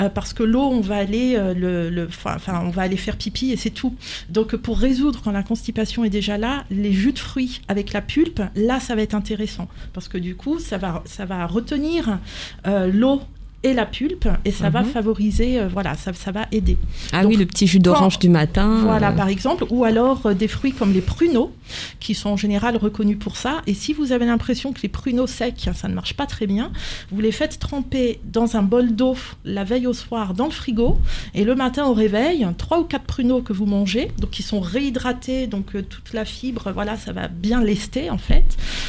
[0.00, 2.06] Euh, parce que l'eau, on va aller euh,
[2.48, 3.94] on va aller faire pipi et c'est tout.
[4.28, 8.02] Donc, pour résoudre quand la constipation est déjà là, les jus de fruits avec la
[8.02, 9.68] pulpe, là, ça va être intéressant.
[9.92, 12.18] Parce que du coup, ça va, ça va retenir
[12.66, 13.22] euh, l'eau
[13.62, 14.88] et la pulpe et ça va Mhm.
[14.88, 16.78] favoriser, euh, voilà, ça, ça va aider.
[17.12, 18.80] ah Donc, oui, le petit jus d'orange du matin.
[18.82, 21.52] Voilà, euh, par exemple, ou alors euh, des fruits comme les pruneaux,
[22.00, 23.60] qui sont en général reconnus pour ça.
[23.66, 26.72] Et si vous avez l'impression que les pruneaux secs, ça ne marche pas très bien,
[27.12, 30.98] vous les faites tremper dans un bol d'eau la veille au soir dans le frigo,
[31.34, 34.60] et le matin au réveil, trois ou quatre pruneaux que vous mangez, donc qui sont
[34.60, 38.44] réhydratés, donc toute la fibre, voilà, ça va bien lester en fait.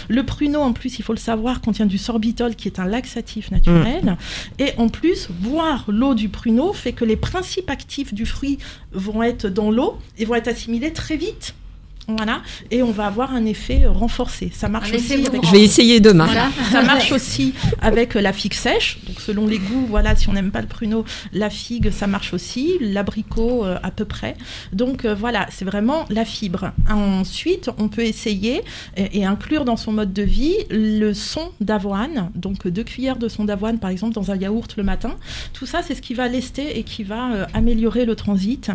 [0.07, 3.51] Le pruneau, en plus, il faut le savoir, contient du sorbitol, qui est un laxatif
[3.51, 4.15] naturel.
[4.61, 8.59] Et en plus, boire l'eau du pruneau fait que les principes actifs du fruit
[8.91, 11.55] vont être dans l'eau et vont être assimilés très vite.
[12.07, 14.51] Voilà, et on va avoir un effet euh, renforcé.
[14.53, 15.45] Ça marche Un aussi avec.
[15.45, 16.25] Je vais essayer demain.
[16.25, 16.49] Voilà.
[16.71, 18.97] ça marche aussi avec la figue sèche.
[19.07, 22.33] Donc selon les goûts, voilà, si on n'aime pas le pruneau, la figue, ça marche
[22.33, 22.71] aussi.
[22.81, 24.35] L'abricot, euh, à peu près.
[24.73, 26.71] Donc euh, voilà, c'est vraiment la fibre.
[26.89, 28.61] Ensuite, on peut essayer
[28.97, 32.29] et, et inclure dans son mode de vie le son d'avoine.
[32.35, 35.15] Donc deux cuillères de son d'avoine, par exemple, dans un yaourt le matin.
[35.53, 38.69] Tout ça, c'est ce qui va lester et qui va euh, améliorer le transit.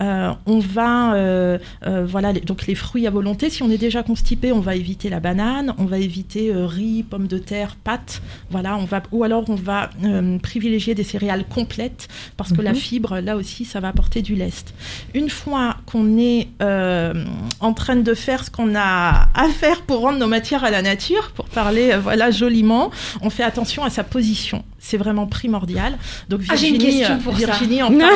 [0.00, 3.50] Euh, on va, euh, euh, voilà, les- donc les fruits à volonté.
[3.50, 7.02] Si on est déjà constipé, on va éviter la banane, on va éviter euh, riz,
[7.02, 8.22] pommes de terre, pâtes.
[8.50, 12.70] Voilà, on va, ou alors on va euh, privilégier des céréales complètes parce que la
[12.72, 12.76] Mhm.
[12.78, 14.74] fibre, là aussi, ça va apporter du lest.
[15.14, 17.24] Une fois qu'on est euh,
[17.60, 20.82] en train de faire ce qu'on a à faire pour rendre nos matières à la
[20.82, 22.90] nature, pour parler euh, voilà joliment,
[23.22, 24.62] on fait attention à sa position.
[24.78, 25.96] C'est vraiment primordial.
[26.28, 27.46] Donc Ah, j'ai une Virginie, question pour ça.
[27.46, 28.08] Virginie en parlera,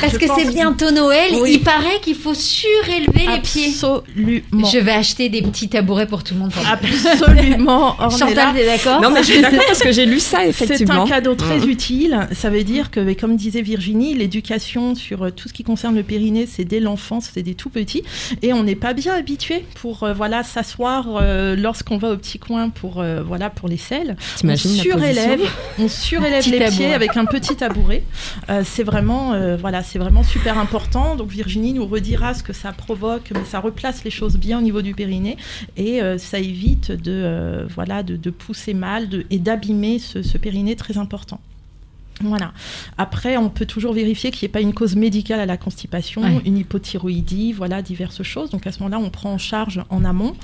[0.00, 1.54] Parce que c'est bientôt Noël, Oui.
[1.54, 3.70] il paraît qu'il faut surélever les pieds.
[3.84, 4.68] Absolument.
[4.68, 6.52] Je vais acheter des petits tabourets pour tout le monde.
[6.70, 7.96] Absolument.
[8.10, 11.04] Chantal, t'es d'accord Non, mais je suis d'accord parce que j'ai lu ça, C'est effectivement.
[11.04, 11.68] un cadeau très Mhm.
[11.70, 12.28] utile.
[12.32, 15.94] Ça veut dire que, mais comme disait Virginie, l'éducation sur euh, tout ce qui concerne
[15.94, 18.02] le périnée, c'est dès l'enfance, c'est des tout petits.
[18.42, 22.38] Et on n'est pas bien habitué pour euh, voilà s'asseoir euh, lorsqu'on va au petit
[22.38, 24.16] coin pour euh, voilà pour les selles.
[24.44, 25.40] On surélève,
[25.78, 26.76] on surélève les tabouret.
[26.76, 28.02] pieds avec un petit tabouret.
[28.50, 31.16] Euh, c'est vraiment euh, voilà, c'est vraiment super important.
[31.16, 34.62] Donc Virginie nous redira ce que ça provoque, mais ça replace les choses bien au
[34.62, 35.36] niveau du périnée
[35.76, 40.96] et euh, ça évite de euh, voilà de, pousser mal et d'abîmer ce périnée très
[40.96, 41.40] important.
[42.22, 42.52] Voilà.
[42.96, 46.22] Après, on peut toujours vérifier qu'il n'y ait pas une cause médicale à la constipation,
[46.22, 46.40] Ouais.
[46.44, 48.50] une hypothyroïdie, voilà, diverses choses.
[48.50, 50.34] Donc à ce moment-là, on prend en charge en amont.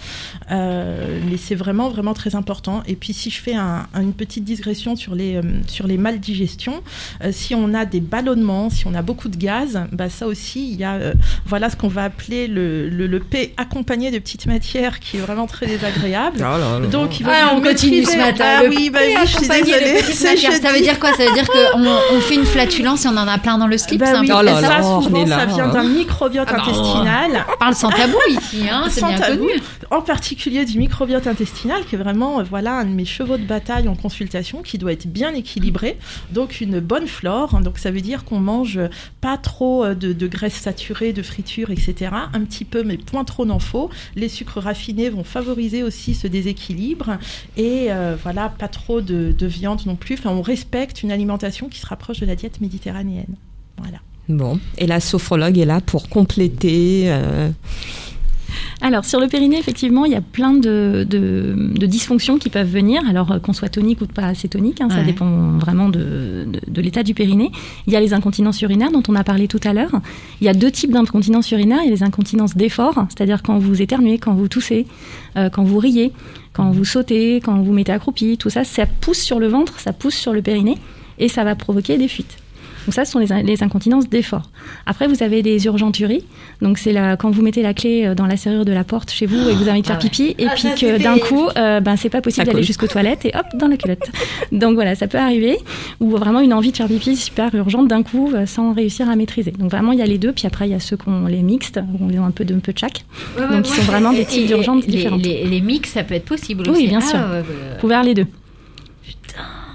[0.50, 2.82] Euh, mais c'est vraiment, vraiment très important.
[2.86, 5.96] Et puis si je fais un- un- une petite digression sur les, euh, sur les
[5.96, 6.82] maldigestions,
[7.22, 10.72] euh, si on a des ballonnements, si on a beaucoup de gaz, bah, ça aussi,
[10.72, 11.14] il y a euh,
[11.46, 15.20] voilà ce qu'on va appeler le, le, le P accompagné de petites matières qui est
[15.20, 16.38] vraiment très désagréable.
[16.40, 16.86] Oh là là.
[16.86, 18.44] Donc, il va Ah, on continue maîtriser- ce matin.
[18.58, 20.02] Ah oui, bah oui, je suis désolée.
[20.02, 21.12] Ça veut dire quoi?
[21.14, 21.86] Ça veut dire que qu'on
[22.16, 24.00] on fait une flatulence et on en a plein dans le slip.
[24.00, 25.64] Bah c'est un oui, peu Oh là ça, là, souvent, on est là, ça vient
[25.68, 25.72] hein.
[25.72, 27.44] d'un microbiote Ah bah, intestinal.
[27.52, 29.60] On parle sans tabou ici, hein, c'est Sans bien tabou, connu.
[29.90, 33.44] en particulier du microbiote intestinal, qui est vraiment euh, voilà, un de mes chevaux de
[33.44, 35.98] bataille en consultation, qui doit être bien équilibré.
[36.30, 38.80] Donc une bonne flore, donc ça veut dire qu'on mange
[39.20, 42.10] pas trop euh, de, de graisses saturées, de fritures, etc.
[42.32, 43.90] Un petit peu, mais point trop n'en faut.
[44.16, 47.18] Les sucres raffinés vont favoriser aussi ce déséquilibre.
[47.56, 50.14] Et euh, voilà, pas trop de, de viande non plus.
[50.18, 53.34] Enfin, on respecte une alimentation qui se rapproche de la diète méditerranéenne.
[53.78, 53.98] Voilà.
[54.28, 57.04] Bon, et la sophrologue est là pour compléter.
[57.06, 57.50] euh,
[58.80, 62.68] Alors, sur le périnée, effectivement, il y a plein de, de- de dysfonctions qui peuvent
[62.70, 63.02] venir.
[63.08, 66.60] Alors, euh, qu'on soit tonique ou pas assez tonique, hein, ça dépend vraiment de, de-
[66.66, 67.50] de l'état du périnée.
[67.86, 70.00] Il y a les incontinences urinaires dont on a parlé tout à l'heure.
[70.40, 71.80] Il y a deux types d'incontinence urinaire.
[71.82, 74.86] Il y a les incontinences d'effort, c'est-à-dire quand vous éternuez, quand vous toussez,
[75.36, 76.12] euh, quand vous riez,
[76.52, 78.36] quand vous sautez, quand vous mettez accroupi.
[78.38, 80.78] Tout ça, ça pousse sur le ventre, ça pousse sur le périnée
[81.20, 82.36] et ça va provoquer des fuites.
[82.86, 84.44] Donc ça, ce sont les, in- les incontinences d'effort.
[84.86, 86.24] Après, vous avez des urgenturies.
[86.62, 89.10] Donc c'est la, quand vous mettez la clé euh, dans la serrure de la porte
[89.10, 90.08] chez vous et que vous avez envie de faire Ah ouais.
[90.10, 93.26] pipi et Ah, puis que d'un coup, euh, ben c'est pas possible d'aller jusqu'aux toilettes
[93.26, 94.10] et hop dans la culotte.
[94.50, 95.58] Donc voilà, ça peut arriver.
[96.00, 99.14] Ou vraiment une envie de faire pipi super urgente d'un coup euh, sans réussir à
[99.14, 99.50] maîtriser.
[99.50, 100.32] Donc vraiment, il y a les deux.
[100.32, 102.46] Puis après, il y a ceux qui ont les mixtes où on a un peu
[102.46, 103.04] de, un peu de chaque.
[103.36, 103.76] Ouais, ouais, Donc, ils ouais.
[103.76, 105.22] sont vraiment des types d'urgences les- différentes.
[105.22, 106.88] Les, les mix, ça peut être possible Oui, aussi.
[106.88, 107.18] bien Ah, sûr.
[107.18, 107.42] ouais, ouais, ouais.
[107.74, 108.26] Vous pouvez avoir les deux.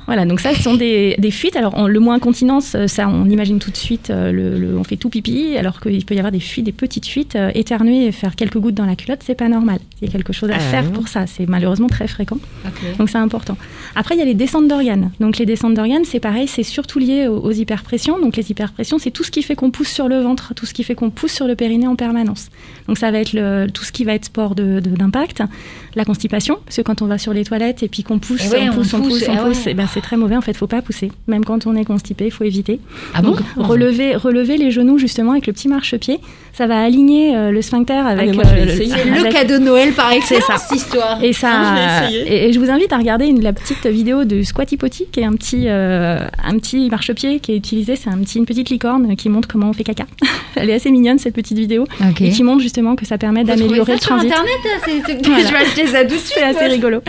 [0.07, 1.55] Voilà, donc ça, ce sont des, des fuites.
[1.55, 4.77] Alors, on- le mot incontinence, euh, ça, on imagine tout de suite, euh, le, le-
[4.77, 7.35] on fait tout pipi, alors qu'il peut y avoir des fuites, des petites fuites.
[7.35, 9.79] euh, éternuer et faire quelques gouttes dans la culotte, c'est pas normal.
[10.01, 11.25] Il y a quelque chose à Ah faire pour ça.
[11.27, 12.37] C'est malheureusement très fréquent.
[12.99, 13.57] Donc, c'est important.
[13.95, 15.11] Après, il y a les descentes d'organes.
[15.19, 18.19] Donc, les descentes d'organes, c'est pareil, c'est surtout lié aux, aux hyperpressions.
[18.19, 20.73] Donc, les hyperpressions, c'est tout ce qui fait qu'on pousse sur le ventre, tout ce
[20.73, 22.49] qui fait qu'on pousse sur le périnée en permanence.
[22.87, 25.41] Donc, ça va être le- tout ce qui va être sport de- de- d'impact,
[25.95, 28.49] la constipation, parce que quand on va sur les toilettes et puis qu'on pousse, Eh
[28.49, 29.71] ouais, on pousse, on on pousse, pousse, on ah pousse, ouais.
[29.71, 30.35] eh ben, c'est très mauvais.
[30.35, 31.11] En fait, faut pas pousser.
[31.27, 32.79] Même quand on est constipé, il faut éviter.
[33.13, 36.19] Ah bon Donc, relever, relever les genoux justement avec le petit marchepied,
[36.53, 38.33] ça va aligner euh, le sphincter avec.
[38.35, 38.71] moi, je vais euh, le-.
[38.85, 40.57] C'est avec- cadeau de Noël par C'est excellence, ça.
[40.57, 41.23] cette histoire.
[41.23, 41.75] et ça, Ah,
[42.07, 42.33] je vais essayer.
[42.45, 45.21] et, et je vous invite à regarder une, la petite vidéo de Squatty Potty, qui
[45.21, 47.95] est un petit, euh, un petit marchepied qui est utilisé.
[47.95, 50.05] C'est un petit, une petite licorne qui montre comment on fait caca.
[50.55, 51.85] Elle est assez mignonne cette petite vidéo
[52.21, 54.31] et qui montre justement que ça permet d'améliorer le sur transit.
[54.31, 55.43] internet, là, c'est- Voilà.
[55.45, 56.31] je vais acheter ça tout de suite.
[56.35, 56.67] C'est assez moi.
[56.67, 57.01] rigolo.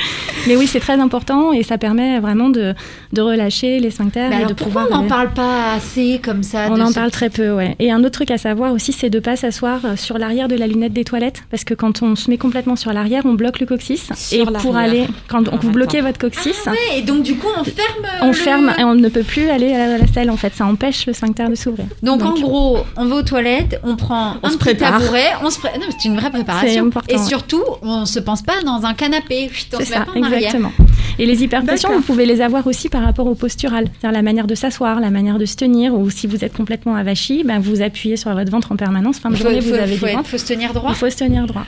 [0.46, 2.74] Mais oui, c'est très important et ça permet vraiment de,
[3.12, 5.00] de relâcher les sphincters et alors de pourquoi pouvoir.
[5.00, 7.74] on n'en parle pas assez comme ça On en ce- parle très peu, ouais.
[7.78, 10.54] Et un autre truc à savoir aussi, c'est de pas s'asseoir euh, sur l'arrière de
[10.56, 13.60] la lunette des toilettes, parce que quand on se met complètement sur l'arrière, on bloque
[13.60, 14.08] le coccyx.
[14.14, 17.48] Sur et pour aller, quand vous bloquez votre coccyx, Ah Ouais, et donc du coup
[17.58, 18.06] on ferme.
[18.22, 20.30] on le- ferme et on ne peut plus aller à la, à la selle.
[20.30, 21.86] En fait, ça empêche le sphincter de s'ouvrir.
[22.02, 24.98] Donc, en gros, on va aux toilettes, on prend On un se petit prépare.
[25.00, 26.90] tabouret, on se pré- non, c'est une vraie préparation.
[27.08, 29.50] Et surtout, on se pense pas dans un canapé.
[29.72, 30.38] On c'est se met ça, pas en arrière.
[30.38, 30.72] exactement.
[31.18, 32.00] Et les hyperpressions, D'accord.
[32.02, 35.10] vous pouvez les avoir aussi par rapport au postural, c'est-à-dire la manière de s'asseoir, la
[35.10, 38.50] manière de se tenir, ou si vous êtes complètement avachi, ben vous appuyez sur votre
[38.50, 39.18] ventre en permanence.
[39.18, 40.28] Fin de Faut, journée, vous faut- avez faut- du ventre.
[40.28, 40.90] faut se tenir droit.
[40.90, 41.64] Il faut se tenir droit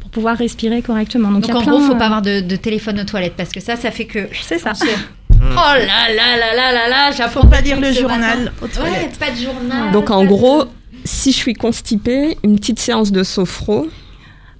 [0.00, 1.30] pour pouvoir respirer correctement.
[1.30, 3.00] Donc, Donc il y a en plein, gros, faut euh, pas avoir de, de téléphone
[3.00, 4.28] aux toilettes parce que ça, ça fait que.
[4.42, 4.74] C'est ça.
[4.74, 4.84] se-
[5.40, 8.92] Oh là là là là là là, j'apprends Faut pas lire le journal aux toilettes.
[9.20, 9.90] Ouais, pas de journal.
[9.92, 10.64] Donc en gros,
[11.04, 13.88] si je suis constipée, une petite séance de sophro.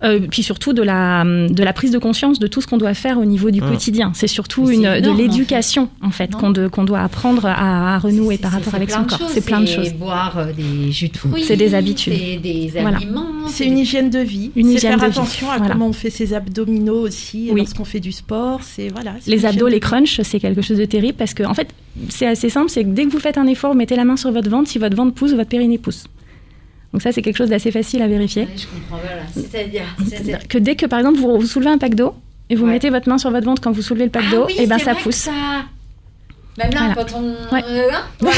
[0.03, 2.93] Euh, puis surtout de la, de la prise de conscience de tout ce qu'on doit
[2.93, 3.71] faire au niveau du Ah.
[3.71, 4.11] quotidien.
[4.15, 7.95] C'est surtout une, c'est de énorme, l'éducation, en fait, qu'on de- qu'on doit apprendre à,
[7.95, 9.19] à renouer C'est- par c'est- rapport c'est avec son corps.
[9.21, 9.29] choses.
[9.33, 9.95] C'est plein de choses.
[9.95, 11.45] boire euh, des jus de fruits.
[11.47, 12.13] C'est des habitudes.
[12.19, 12.99] C'est des Voilà.
[12.99, 13.25] aliments.
[13.49, 14.51] C'est une hygiène de vie.
[14.57, 15.19] Une c'est hygiène faire de vie.
[15.21, 15.73] attention à Voilà.
[15.73, 17.61] comment on fait ses abdominaux aussi Oui.
[17.61, 18.61] lorsqu'on fait du sport.
[18.63, 19.15] C'est voilà.
[19.21, 21.69] c'est Les abdos, les crunchs, c'est quelque chose de terrible parce que, en fait,
[22.11, 22.69] c'est assez simple.
[22.69, 24.69] C'est que dès que vous faites un effort, vous mettez la main sur votre ventre.
[24.69, 26.05] Si votre ventre pousse, votre périnée pousse.
[26.95, 28.47] Donc ça, c'est quelque chose d'assez facile à vérifier.
[28.57, 29.23] Je comprends, voilà.
[29.35, 29.83] C'est-à-dire.
[30.09, 32.15] c'est- c'est- Que dès que, par exemple, vous, vous soulevez un pack d'eau
[32.49, 32.71] et vous Ouais.
[32.71, 34.67] mettez votre main sur votre ventre quand vous soulevez le pack Ah d'eau, oui, et
[34.69, 35.17] ben c'est ça pousse.
[35.17, 35.33] ça-
[36.57, 36.95] Même là, Voilà.
[36.95, 37.55] quand on.
[37.55, 37.65] Ouais.
[37.69, 38.35] euh, hein, voilà,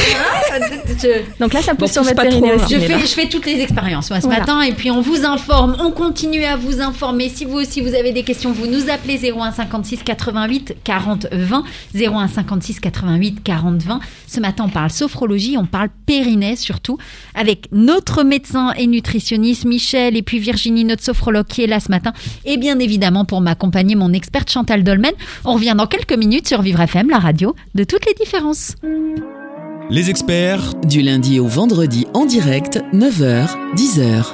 [0.89, 2.65] je- Donc là, ça Bon, pousse sur pousse votre pas trop, périnée hein.
[2.65, 2.75] aussi.
[2.75, 4.41] Je fais, je fais toutes les expériences moi, ce Voilà.
[4.41, 7.29] matin et puis on vous informe, on continue à vous informer.
[7.29, 11.65] Si vous aussi vous avez des questions, vous nous appelez 01 56 88 40 20
[11.95, 14.01] 01 56 88 40 20.
[14.27, 16.97] Ce matin on parle sophrologie, on parle périnée surtout
[17.35, 21.91] avec notre médecin et nutritionniste Michel et puis Virginie notre sophrologue qui est là ce
[21.91, 22.13] matin
[22.47, 25.13] et bien évidemment pour m'accompagner mon experte Chantal Dolmen.
[25.45, 28.75] On revient dans quelques minutes sur Vivre FM, la radio de toutes les différences.
[29.91, 34.25] Les experts Du lundi au vendredi en direct, 9h, 10h.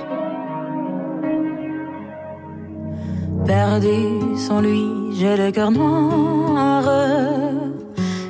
[3.46, 4.82] Perdu sans lui,
[5.18, 6.84] j'ai le cœur noir.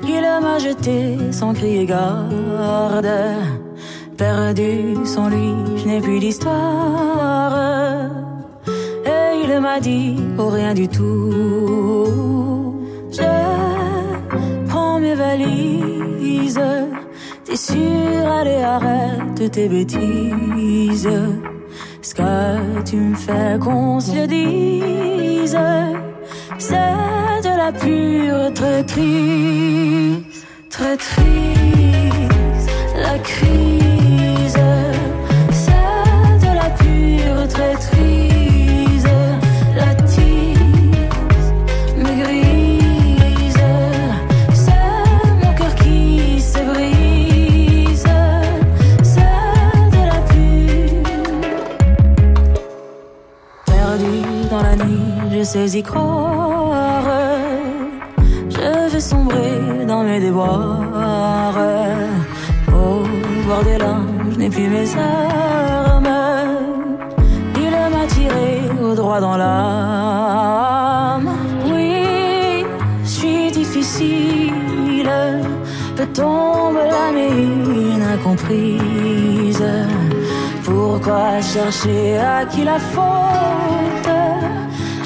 [0.05, 3.09] Il m'a jeté sans crier garde.
[4.17, 7.55] Perdu sans lui, je n'ai plus d'histoire.
[9.07, 12.07] Et il m'a dit, oh rien du tout.
[13.11, 13.82] Je
[15.03, 16.61] mes valises.
[17.45, 21.11] T'es sûr, allez, arrête tes bêtises.
[22.01, 25.59] Ce que tu me fais qu'on se le dise,
[26.59, 26.77] c'est
[27.47, 30.23] de la pure traîtrise,
[30.71, 34.59] traîtrise, la crise.
[35.51, 37.92] C'est de la pure traîtrise,
[55.83, 57.05] croire.
[58.49, 61.59] Je vais sombrer dans mes déboires.
[62.69, 63.03] Au
[63.47, 66.09] bord des larmes, je n'ai plus mes armes.
[67.57, 71.29] Il m'a tiré au droit dans l'âme.
[71.67, 72.65] Oui,
[73.05, 75.11] je suis difficile.
[75.97, 79.65] Peut tomber la mine incomprise.
[80.65, 84.22] Pourquoi chercher à qui la faute?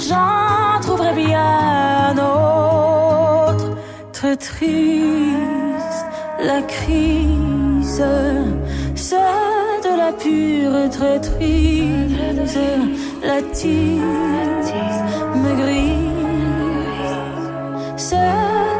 [0.09, 3.77] J'en trouverai bien autre.
[4.13, 6.07] Très triste,
[6.41, 8.05] la crise.
[8.95, 9.17] C'est
[9.85, 12.59] de la pure traîtrise.
[13.25, 14.01] La tise
[15.43, 17.17] me grise.
[17.97, 18.35] C'est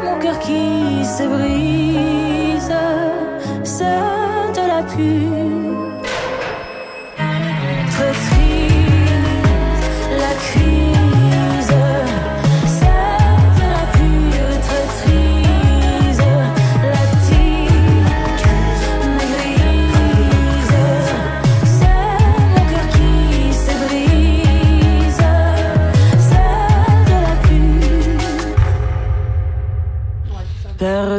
[0.05, 2.73] mon cœur qui se brise.
[3.65, 3.85] C'est
[4.55, 5.66] de la pure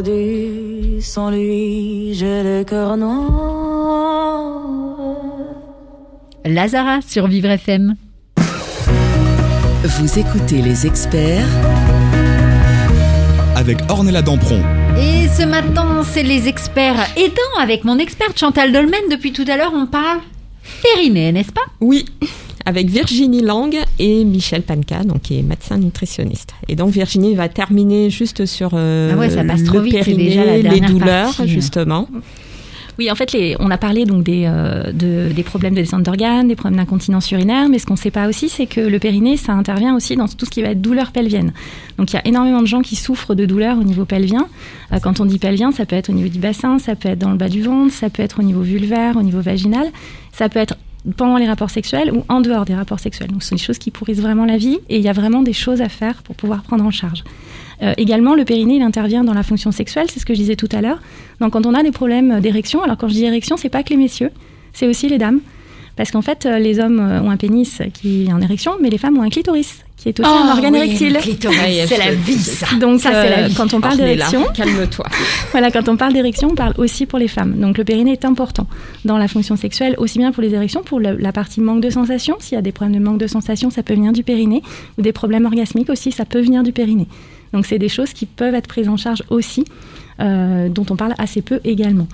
[0.08, 3.30] Perdu sans lui, j'ai le cœur noir.
[6.46, 7.96] Lazara sur Vivre FM.
[9.84, 11.48] Vous écoutez les experts
[13.56, 14.62] avec Ornella Dampron.
[14.98, 19.10] Et ce matin, c'est les experts aidants avec mon experte Chantal Dolmen.
[19.12, 20.20] Depuis tout à l'heure, on parle
[20.84, 21.66] périnée, n'est-ce pas?
[21.82, 22.06] Oui,
[22.68, 26.52] avec Virginie Lang et Michel Panka, donc qui est médecin nutritionniste.
[26.68, 30.24] Et donc Virginie va terminer juste sur euh, Ah ouais, ça passe le vite, périnée,
[30.26, 31.48] déjà la les douleurs partie.
[31.48, 32.10] justement.
[33.00, 36.02] Oui, en fait, les, on a parlé donc des, euh, de- des problèmes de descente
[36.04, 38.98] d'organes, des problèmes d'incontinence urinaire, mais ce qu'on ne sait pas aussi, c'est que le
[39.00, 41.54] périnée, ça intervient aussi dans tout ce qui va être douleur pelvienne.
[42.00, 44.48] Donc, il y a énormément de gens qui souffrent de douleurs au niveau pelvien.
[44.92, 47.20] Euh, quand on dit pelvien, ça peut être au niveau du bassin, ça peut être
[47.20, 49.86] dans le bas du ventre, ça peut être au niveau vulvaire, au niveau vaginal,
[50.34, 50.76] ça peut être
[51.16, 53.30] pendant les rapports sexuels ou en dehors des rapports sexuels.
[53.30, 55.42] Donc, ce sont des choses qui pourrissent vraiment la vie et il y a vraiment
[55.42, 57.24] des choses à faire pour pouvoir prendre en charge.
[57.82, 60.56] Euh, également, le périnée, il intervient dans la fonction sexuelle, c'est ce que je disais
[60.56, 61.00] tout à l'heure.
[61.40, 63.90] Donc, quand on a des problèmes d'érection, alors quand je dis érection, c'est pas que
[63.90, 64.32] les messieurs,
[64.74, 65.40] c'est aussi les dames.
[65.98, 68.90] Parce qu'en fait, euh, les hommes euh, ont un pénis qui est en érection, mais
[68.90, 71.18] les femmes ont un clitoris, qui est aussi un organe érectile.
[71.88, 72.68] c'est la vie, ça.
[72.80, 73.56] Donc, Ça, c'est la euh, vie.
[73.56, 75.06] quand on parle d'érection, calme-toi.
[75.52, 77.56] voilà, quand on parle d'érection, on parle aussi pour les femmes.
[77.60, 78.68] Donc le périnée est important
[79.06, 81.90] dans la fonction sexuelle, aussi bien pour les érections, pour le- la partie manque de
[81.90, 82.36] sensation.
[82.40, 84.62] S'il y a des problèmes de manque de sensation, ça peut venir du périnée.
[84.98, 87.08] Ou des problèmes orgasmiques aussi, ça peut venir du périnée.
[87.54, 89.66] Donc c'est des choses qui peuvent être prises en charge aussi,
[90.20, 92.08] euh, dont on parle assez peu également.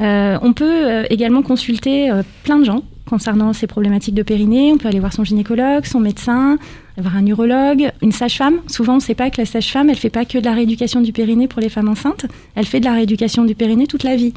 [0.00, 4.72] Euh, on peut euh, également consulter euh, plein de gens concernant ces problématiques de périnée.
[4.72, 6.58] On peut aller voir son gynécologue, son médecin,
[6.96, 8.56] voir un urologue, une sage-femme.
[8.66, 11.00] Souvent, on ne sait pas que la sage-femme, elle fait pas que de la rééducation
[11.00, 12.26] du périnée pour les femmes enceintes.
[12.54, 14.34] Elle fait de la rééducation du périnée toute la vie.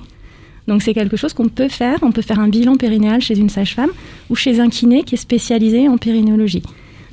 [0.68, 1.98] Donc c'est quelque chose qu'on peut faire.
[2.02, 3.90] On peut faire un bilan périnéal chez une sage-femme
[4.30, 6.62] ou chez un kiné qui est spécialisé en périnéologie.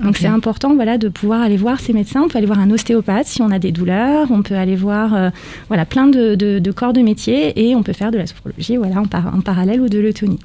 [0.04, 2.22] Donc c'est important voilà de pouvoir aller voir ces médecins.
[2.22, 4.28] On peut aller voir un ostéopathe si on a des douleurs.
[4.30, 5.30] On peut aller voir euh,
[5.66, 8.76] voilà plein de, de- de corps de métier et on peut faire de la sophrologie
[8.76, 10.38] voilà en, par- en parallèle ou de l'eutonie.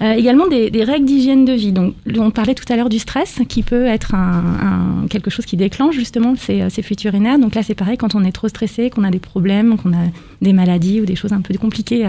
[0.00, 1.72] Euh, également des, règles d'hygiène de vie.
[1.72, 5.56] Donc, on parlait tout à l'heure du stress, qui peut être un, quelque chose qui
[5.56, 7.38] déclenche justement ces, ces fuites urinaires.
[7.38, 10.06] Donc là, c'est pareil, quand on est trop stressé, qu'on a des problèmes, qu'on a
[10.40, 12.06] des maladies ou des choses un peu compliquées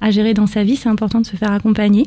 [0.00, 2.06] à, gérer dans sa vie, c'est important de se faire accompagner.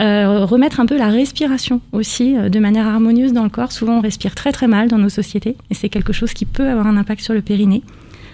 [0.00, 3.72] Euh, remettre un peu la respiration aussi euh, de manière harmonieuse dans le corps.
[3.72, 6.66] Souvent, on respire très très mal dans nos sociétés et c'est quelque chose qui peut
[6.66, 7.82] avoir un impact sur le périnée.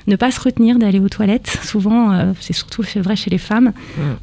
[0.09, 1.59] Ne pas se retenir d'aller aux toilettes.
[1.63, 3.73] Souvent, euh, c'est surtout vrai chez les femmes.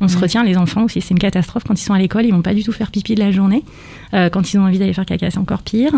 [0.01, 1.63] On se retient, les enfants aussi, c'est une catastrophe.
[1.63, 3.63] Quand ils sont à l'école, ils vont pas du tout faire pipi de la journée.
[4.15, 5.91] Euh, quand ils ont envie d'aller faire caca, c'est encore pire.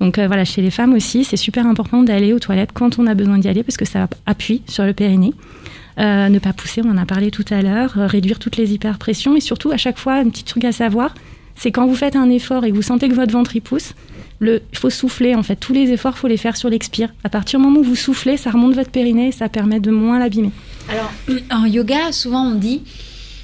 [0.00, 3.06] Donc euh, voilà, chez les femmes aussi, c'est super important d'aller aux toilettes quand on
[3.06, 5.34] a besoin d'y aller parce que ça appuie sur le périnée.
[5.98, 9.40] Ne pas pousser, on en a parlé tout à l'heure, réduire toutes les hyperpressions et
[9.40, 11.14] surtout à chaque fois un petit truc à savoir,
[11.56, 13.94] c'est quand vous faites un effort et que vous sentez que votre ventre y pousse,
[14.40, 15.56] le, il faut souffler en fait.
[15.56, 17.10] Tous les efforts, faut les faire sur l'expire.
[17.22, 19.90] À partir du moment où vous soufflez, ça remonte votre périnée et ça permet de
[19.90, 20.50] moins l'abîmer.
[20.90, 21.12] Alors,
[21.52, 22.82] en yoga, souvent on dit,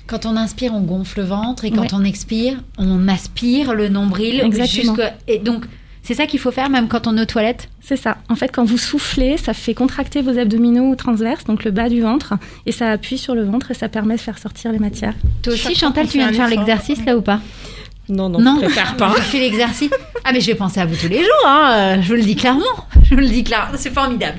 [0.06, 1.88] quand on inspire, on gonfle le ventre et quand Ouais.
[1.92, 4.40] on expire, on aspire le nombril.
[4.44, 4.96] Exactement.
[5.28, 5.64] Et donc,
[6.02, 7.68] c'est ça qu'il faut faire même quand on est aux toilettes?
[7.80, 8.16] C'est ça.
[8.28, 12.00] En fait, quand vous soufflez, ça fait contracter vos abdominaux transverses, donc le bas du
[12.00, 12.34] ventre,
[12.66, 15.14] et ça appuie sur le ventre et ça permet de faire sortir les matières.
[15.42, 17.40] Toi aussi, Chantal, tu viens de faire l'exercice là ou pas?
[18.11, 19.14] Non, non, je préfère pas.
[19.16, 19.90] Je fais l'exercice.
[20.24, 21.70] Ah, mais je vais penser à vous tous les jours, hein.
[21.72, 22.61] euh, je vous le dis clairement.
[23.08, 23.72] Je vous le dis clairement.
[23.76, 24.38] C'est formidable.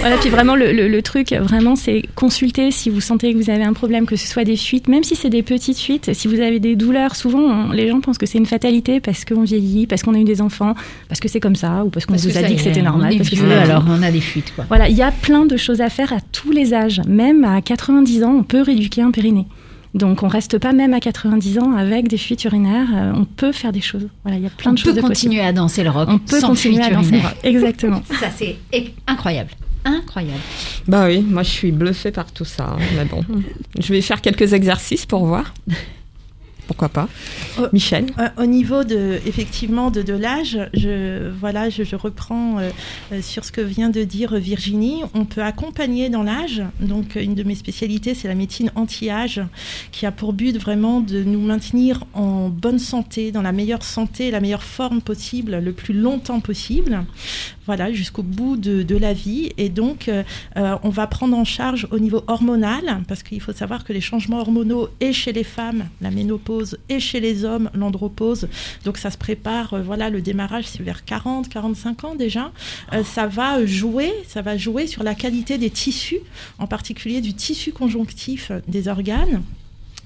[0.00, 3.48] Voilà, puis vraiment, le, le- le truc, vraiment, c'est consulter si vous sentez que vous
[3.48, 6.26] avez un problème, que ce soit des fuites, même si c'est des petites fuites, si
[6.28, 9.42] vous avez des douleurs, souvent, on- les gens pensent que c'est une fatalité parce qu'on
[9.44, 10.74] vieillit, parce qu'on a eu des enfants,
[11.08, 13.14] parce que c'est comme ça, ou parce qu'on vous que a dit que c'était normal.
[13.16, 14.64] Parce vieux, alors on a des fuites, quoi.
[14.68, 17.00] Voilà, il y a plein de choses à faire à tous les âges.
[17.06, 19.46] Même à 90 ans, on peut rééduquer un périnée.
[19.94, 22.88] Donc on reste pas même à 90 ans avec des fuites urinaires.
[22.94, 24.08] euh, on peut faire des choses.
[24.24, 26.08] Voilà, il y a plein on de choses peut de continuer à danser le rock.
[26.10, 27.10] On peut sans continuer à danser.
[27.10, 27.34] urinaire.
[27.44, 28.02] Exactement.
[28.20, 28.56] Ça, c'est
[29.06, 29.50] incroyable.
[29.84, 30.40] Incroyable.
[30.88, 32.70] Bah oui, moi je suis bluffée par tout ça.
[32.74, 33.22] hein, Mais bon,
[33.78, 35.52] je vais faire quelques exercices pour voir.
[36.66, 37.08] Pourquoi pas.
[37.72, 42.70] Michel Euh, au niveau de effectivement de, de l'âge, je voilà, je, je reprends euh,
[43.12, 45.02] euh, sur ce que vient de dire Virginie.
[45.14, 46.62] On peut accompagner dans l'âge.
[46.80, 49.42] Donc, une de mes spécialités, c'est la médecine anti-âge,
[49.92, 54.30] qui a pour but vraiment de nous maintenir en bonne santé, dans la meilleure santé,
[54.30, 57.04] la meilleure forme possible, le plus longtemps possible.
[57.66, 59.50] Voilà, jusqu'au bout de, de la vie.
[59.56, 60.22] Et donc, euh,
[60.82, 64.40] on va prendre en charge au niveau hormonal, parce qu'il faut savoir que les changements
[64.40, 66.53] hormonaux, et chez les femmes, la ménopause,
[66.88, 68.48] et chez les hommes, l'andropause,
[68.84, 72.52] donc ça se prépare, euh, voilà, le démarrage, c'est vers 40, 45 ans déjà.
[72.92, 76.20] Euh, ça va jouer, ça va jouer sur la qualité des tissus,
[76.58, 79.42] en particulier du tissu conjonctif euh, des organes.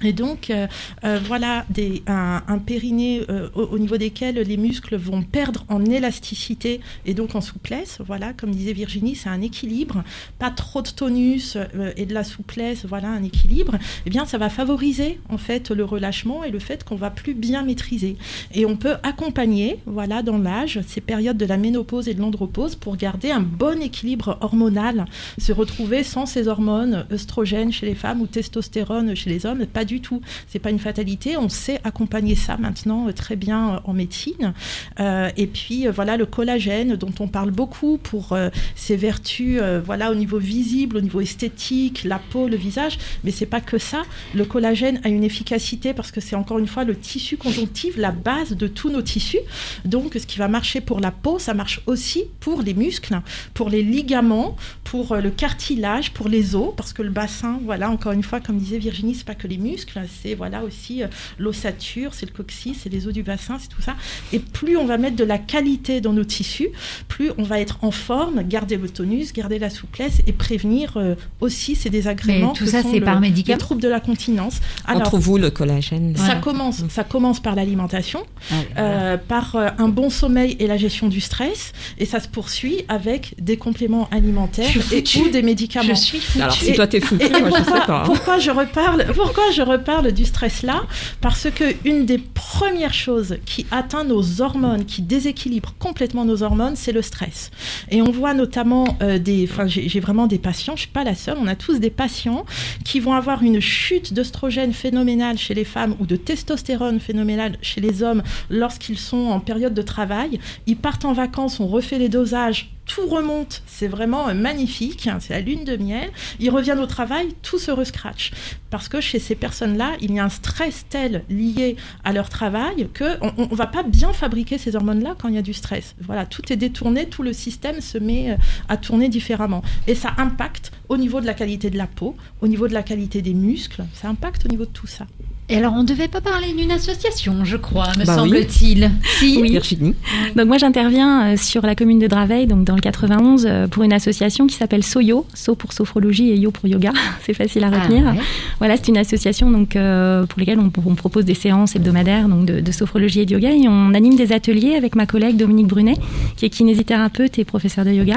[0.03, 0.66] Et donc, euh,
[1.05, 5.84] euh, voilà des, un, périnée euh, au, au niveau desquels les muscles vont perdre en
[5.84, 7.99] élasticité et donc en souplesse.
[8.07, 10.05] Voilà, comme disait Virginie, c'est un équilibre.
[10.38, 11.57] Pas trop de tonus
[11.96, 13.76] et de la souplesse, voilà, un équilibre.
[14.07, 17.34] Eh bien, ça va favoriser en fait le relâchement et le fait qu'on va plus
[17.34, 18.16] bien maîtriser.
[18.55, 22.76] Et on peut accompagner, voilà, dans l'âge, ces périodes de la ménopause et de l'andropause
[22.76, 25.07] pour garder un bon équilibre hormonal,
[25.38, 29.66] se retrouver sans ces hormones œstrogènes chez les femmes ou testostérone chez les hommes.
[29.66, 30.20] Pas du tout.
[30.47, 31.36] C'est pas une fatalité.
[31.36, 34.53] On sait accompagner ça maintenant euh, très bien euh, en médecine.
[35.01, 38.36] Euh, et puis voilà le collagène dont on parle beaucoup pour
[38.76, 42.99] ses vertus, voilà au niveau visible, au niveau esthétique, la peau, le visage.
[43.24, 44.03] Mais c'est pas que ça.
[44.34, 48.11] Le collagène a une efficacité parce que c'est encore une fois le tissu conjonctif, la
[48.11, 49.41] base de tous nos tissus.
[49.84, 53.20] Donc ce qui va marcher pour la peau, ça marche aussi pour les muscles,
[53.55, 58.12] pour les ligaments, pour le cartilage, pour les os, parce que le bassin, voilà encore
[58.12, 59.78] une fois, comme disait Virginie, c'est pas que les muscles,
[60.22, 61.07] c'est voilà aussi euh,
[61.39, 63.95] l'ossature, c'est le coccyx, c'est les os du bassin, c'est tout ça.
[64.33, 66.68] Et plus on va mettre de la qualité dans nos tissus,
[67.09, 71.14] plus on va être en forme, garder le tonus, garder la souplesse et prévenir euh,
[71.41, 72.49] aussi ces désagréments.
[72.53, 74.61] Mais tout que ça, c'est par médicament Les troubles de la continence.
[74.87, 76.41] On Alors, trouve où le collagène ça Voilà.
[76.41, 78.89] commence, ça commence par l'alimentation, Ah, voilà.
[78.91, 82.85] euh, par euh, un bon sommeil et la gestion du stress, et ça se poursuit
[82.89, 85.18] avec des compléments alimentaires et foutue.
[85.20, 85.89] ou des médicaments.
[85.89, 86.43] Je suis foutue.
[86.43, 88.01] Alors si Et- toi t'es foutu, Et, et moi je sais pourquoi, pas.
[88.01, 88.03] hein.
[88.07, 90.83] pourquoi je reparle Pourquoi je reparle du stress là
[91.21, 96.77] Parce que une des premières choses qui atteint nos hormones, qui déséquilibre complètement nos hormones,
[96.77, 97.51] c'est le stress.
[97.91, 101.37] Et on voit notamment euh, des, j'ai vraiment des patients, je suis pas la seule,
[101.41, 102.45] on a tous des patients
[102.85, 107.81] qui vont avoir une chute d'œstrogène phénoménale chez les femmes ou de testostérone phénoménale chez
[107.81, 110.41] les hommes lorsqu'ils sont en période de travail.
[110.66, 112.71] Ils partent en vacances, on refait les dosages.
[112.89, 116.11] Tout remonte, c'est vraiment euh, magnifique, hein, c'est la lune de miel.
[116.41, 118.32] Ils reviennent au travail, tout se rescratch.
[118.70, 122.89] Parce que chez ces personnes-là, il y a un stress tel lié à leur travail
[122.99, 125.95] qu'on ne va pas bien fabriquer ces hormones-là quand il y a du stress.
[126.01, 128.36] Voilà, tout est détourné, tout le système se met euh,
[128.68, 129.62] à tourner différemment.
[129.86, 132.82] Et ça impacte au niveau de la qualité de la peau, au niveau de la
[132.82, 135.07] qualité des muscles, ça impacte au niveau de tout ça.
[135.51, 138.28] Et alors, on ne devait pas parler d'une association, je crois, me Bah oui.
[138.28, 138.90] semble-t-il.
[139.18, 139.38] Si.
[139.40, 139.51] Oui.
[139.53, 139.94] Virginie.
[140.36, 143.82] Donc moi j'interviens euh, sur la commune de Draveil, donc dans le 91, euh, pour
[143.82, 146.92] une association qui s'appelle Soyo, So pour sophrologie et Yo pour yoga,
[147.24, 148.05] c'est facile à Ah, retenir.
[148.05, 148.20] ouais.
[148.59, 152.44] Voilà, c'est une association donc euh, pour lesquelles on, on propose des séances hebdomadaires donc
[152.44, 155.68] de, de sophrologie et de yoga et on anime des ateliers avec ma collègue Dominique
[155.68, 155.96] Brunet
[156.36, 158.16] qui est kinésithérapeute et professeur de yoga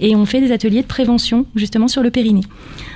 [0.00, 2.42] et on fait des ateliers de prévention justement sur le périnée.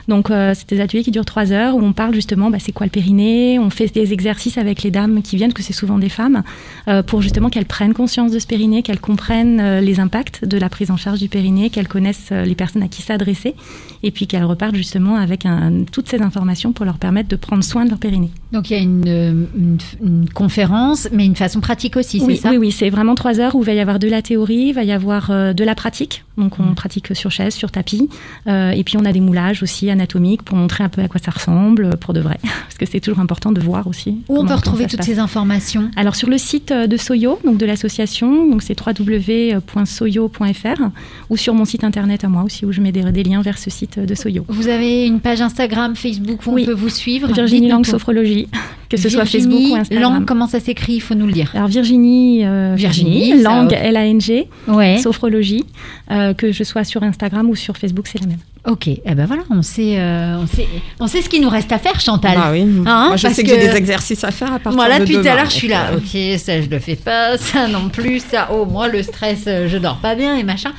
[0.09, 2.73] Donc euh, c'est des ateliers qui durent trois heures où on parle justement bah, c'est
[2.73, 5.99] quoi le périnée, on fait des exercices avec les dames qui viennent, que c'est souvent
[5.99, 6.43] des femmes,
[6.89, 10.59] euh, pour justement qu'elles prennent conscience de ce périnée, qu'elles comprennent euh, les impacts de
[10.59, 13.55] la prise en charge du périnée, qu'elles connaissent euh, les personnes à qui s'adresser
[14.03, 17.65] et puis qu'elles repartent justement avec un- toutes ces informations pour leur permettre de prendre
[17.65, 18.31] soin de leur périnée.
[18.53, 22.43] Donc il y a une, une, une conférence, mais une façon pratique aussi, Oui, c'est
[22.43, 22.51] ça?
[22.51, 24.73] oui, oui, c'est vraiment trois heures où il va y avoir de la théorie, il
[24.73, 26.25] va y avoir de la pratique.
[26.37, 26.69] Donc Mm.
[26.71, 28.09] on pratique sur chaise, sur tapis.
[28.47, 31.31] Et puis on a des moulages aussi anatomiques pour montrer un peu à quoi ça
[31.33, 32.39] ressemble pour de vrai.
[32.43, 34.19] Parce que c'est toujours important de voir aussi.
[34.29, 37.59] Où on peut retrouver toutes ces informations Alors sur le site euh, de Soyo, donc
[37.59, 40.83] de l'association, donc c'est www.soyo.fr
[41.31, 43.59] ou sur mon site internet à moi aussi où je mets des, des liens vers
[43.59, 44.45] ce site euh, de Soyo.
[44.49, 46.63] Vous avez une page Instagram, Facebook où Oui.
[46.63, 47.85] on peut vous suivre Virginie Lang.
[47.85, 48.49] Sophrologie,
[48.89, 50.13] que ce soit Facebook ou Instagram.
[50.15, 51.51] Lang, comment ça s'écrit Il faut nous le dire.
[51.55, 53.73] Alors Virginie, euh, Virginie, Lang.
[53.73, 54.99] L-A-N-G, Ouais.
[54.99, 55.65] Sophrologie,
[56.11, 58.39] euh, que je sois sur Instagram ou sur Facebook, c'est la même.
[58.69, 58.87] Ok.
[58.89, 60.69] Eh ben voilà, on sait, euh, on sait,
[61.01, 62.37] on sait ce qu'il nous reste à faire, Chantal.
[62.37, 62.61] Bah oui.
[62.87, 64.97] Hein, Moi, je parce sais que, que- j'ai des exercices à faire à partir Voilà,
[64.97, 65.87] de depuis tout à demain, l'heure, je suis là.
[65.93, 67.39] euh, Ok, ça, je le fais pas.
[67.39, 68.21] Ça non plus.
[68.21, 70.73] Ça, oh, moi, le stress, euh, je dors pas bien et machin.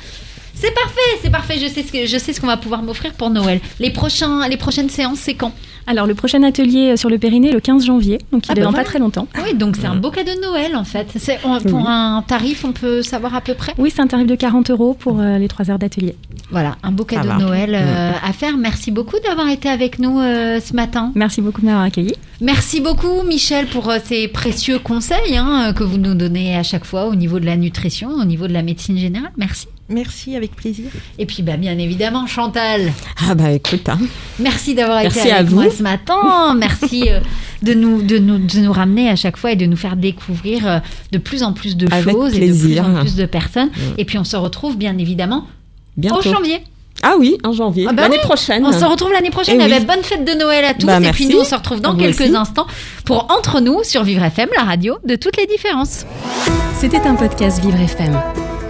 [0.54, 1.54] C'est parfait, c'est parfait.
[1.60, 3.60] Je sais ce que je sais ce qu'on va pouvoir m'offrir pour Noël.
[3.80, 5.52] Les prochains, les prochaines séances, c'est quand?
[5.86, 8.56] Alors le prochain atelier euh, sur le Périnée le 15 janvier, donc il Ah est
[8.56, 8.84] bah dans voilà.
[8.84, 9.26] pas très longtemps.
[9.44, 11.08] Oui, donc c'est un beau cadeau de Noël en fait.
[11.16, 13.72] C'est on- pour un tarif, on peut savoir à peu près?
[13.78, 16.14] Oui, c'est un tarif de 40 euros pour euh, les trois heures d'atelier.
[16.50, 18.56] Voilà, un beau cadeau de Noël euh, à faire.
[18.56, 21.12] Merci beaucoup d'avoir été avec nous euh, ce matin.
[21.14, 22.14] Merci beaucoup de m'avoir accueilli.
[22.40, 26.84] Merci beaucoup Michel pour euh, ces précieux conseils hein, que vous nous donnez à chaque
[26.84, 29.30] fois au niveau de la nutrition, au niveau de la médecine générale.
[29.36, 29.66] Merci.
[29.90, 30.86] Merci, avec plaisir.
[31.18, 32.92] Et puis bah, bien évidemment Chantal,
[33.28, 33.98] Ah bah écoute, hein.
[34.38, 35.56] merci d'avoir été à avec vous.
[35.56, 36.54] moi ce matin.
[36.56, 37.18] Merci euh,
[37.62, 40.66] de, nous, de, nous, de nous ramener à chaque fois et de nous faire découvrir
[40.66, 40.78] euh,
[41.12, 42.84] de plus en plus de Avec choses plaisir.
[42.84, 43.70] et de plus en plus de personnes.
[43.98, 45.46] Et puis on se retrouve bien évidemment
[45.96, 46.18] bientôt.
[46.20, 46.60] au janvier.
[47.02, 48.64] Ah oui, en janvier, Ah bah l'année oui, prochaine.
[48.64, 49.58] On se retrouve l'année prochaine.
[49.58, 49.78] Eh Eh oui.
[49.80, 50.86] ben, bonne fête de Noël à tous.
[50.86, 51.26] Bah, et merci.
[51.26, 52.36] puis nous, on se retrouve dans vous quelques aussi.
[52.36, 52.66] instants
[53.06, 56.04] pour Entre nous sur Vivre FM, la radio de toutes les différences.
[56.78, 58.39] C'était un podcast Vivre FM.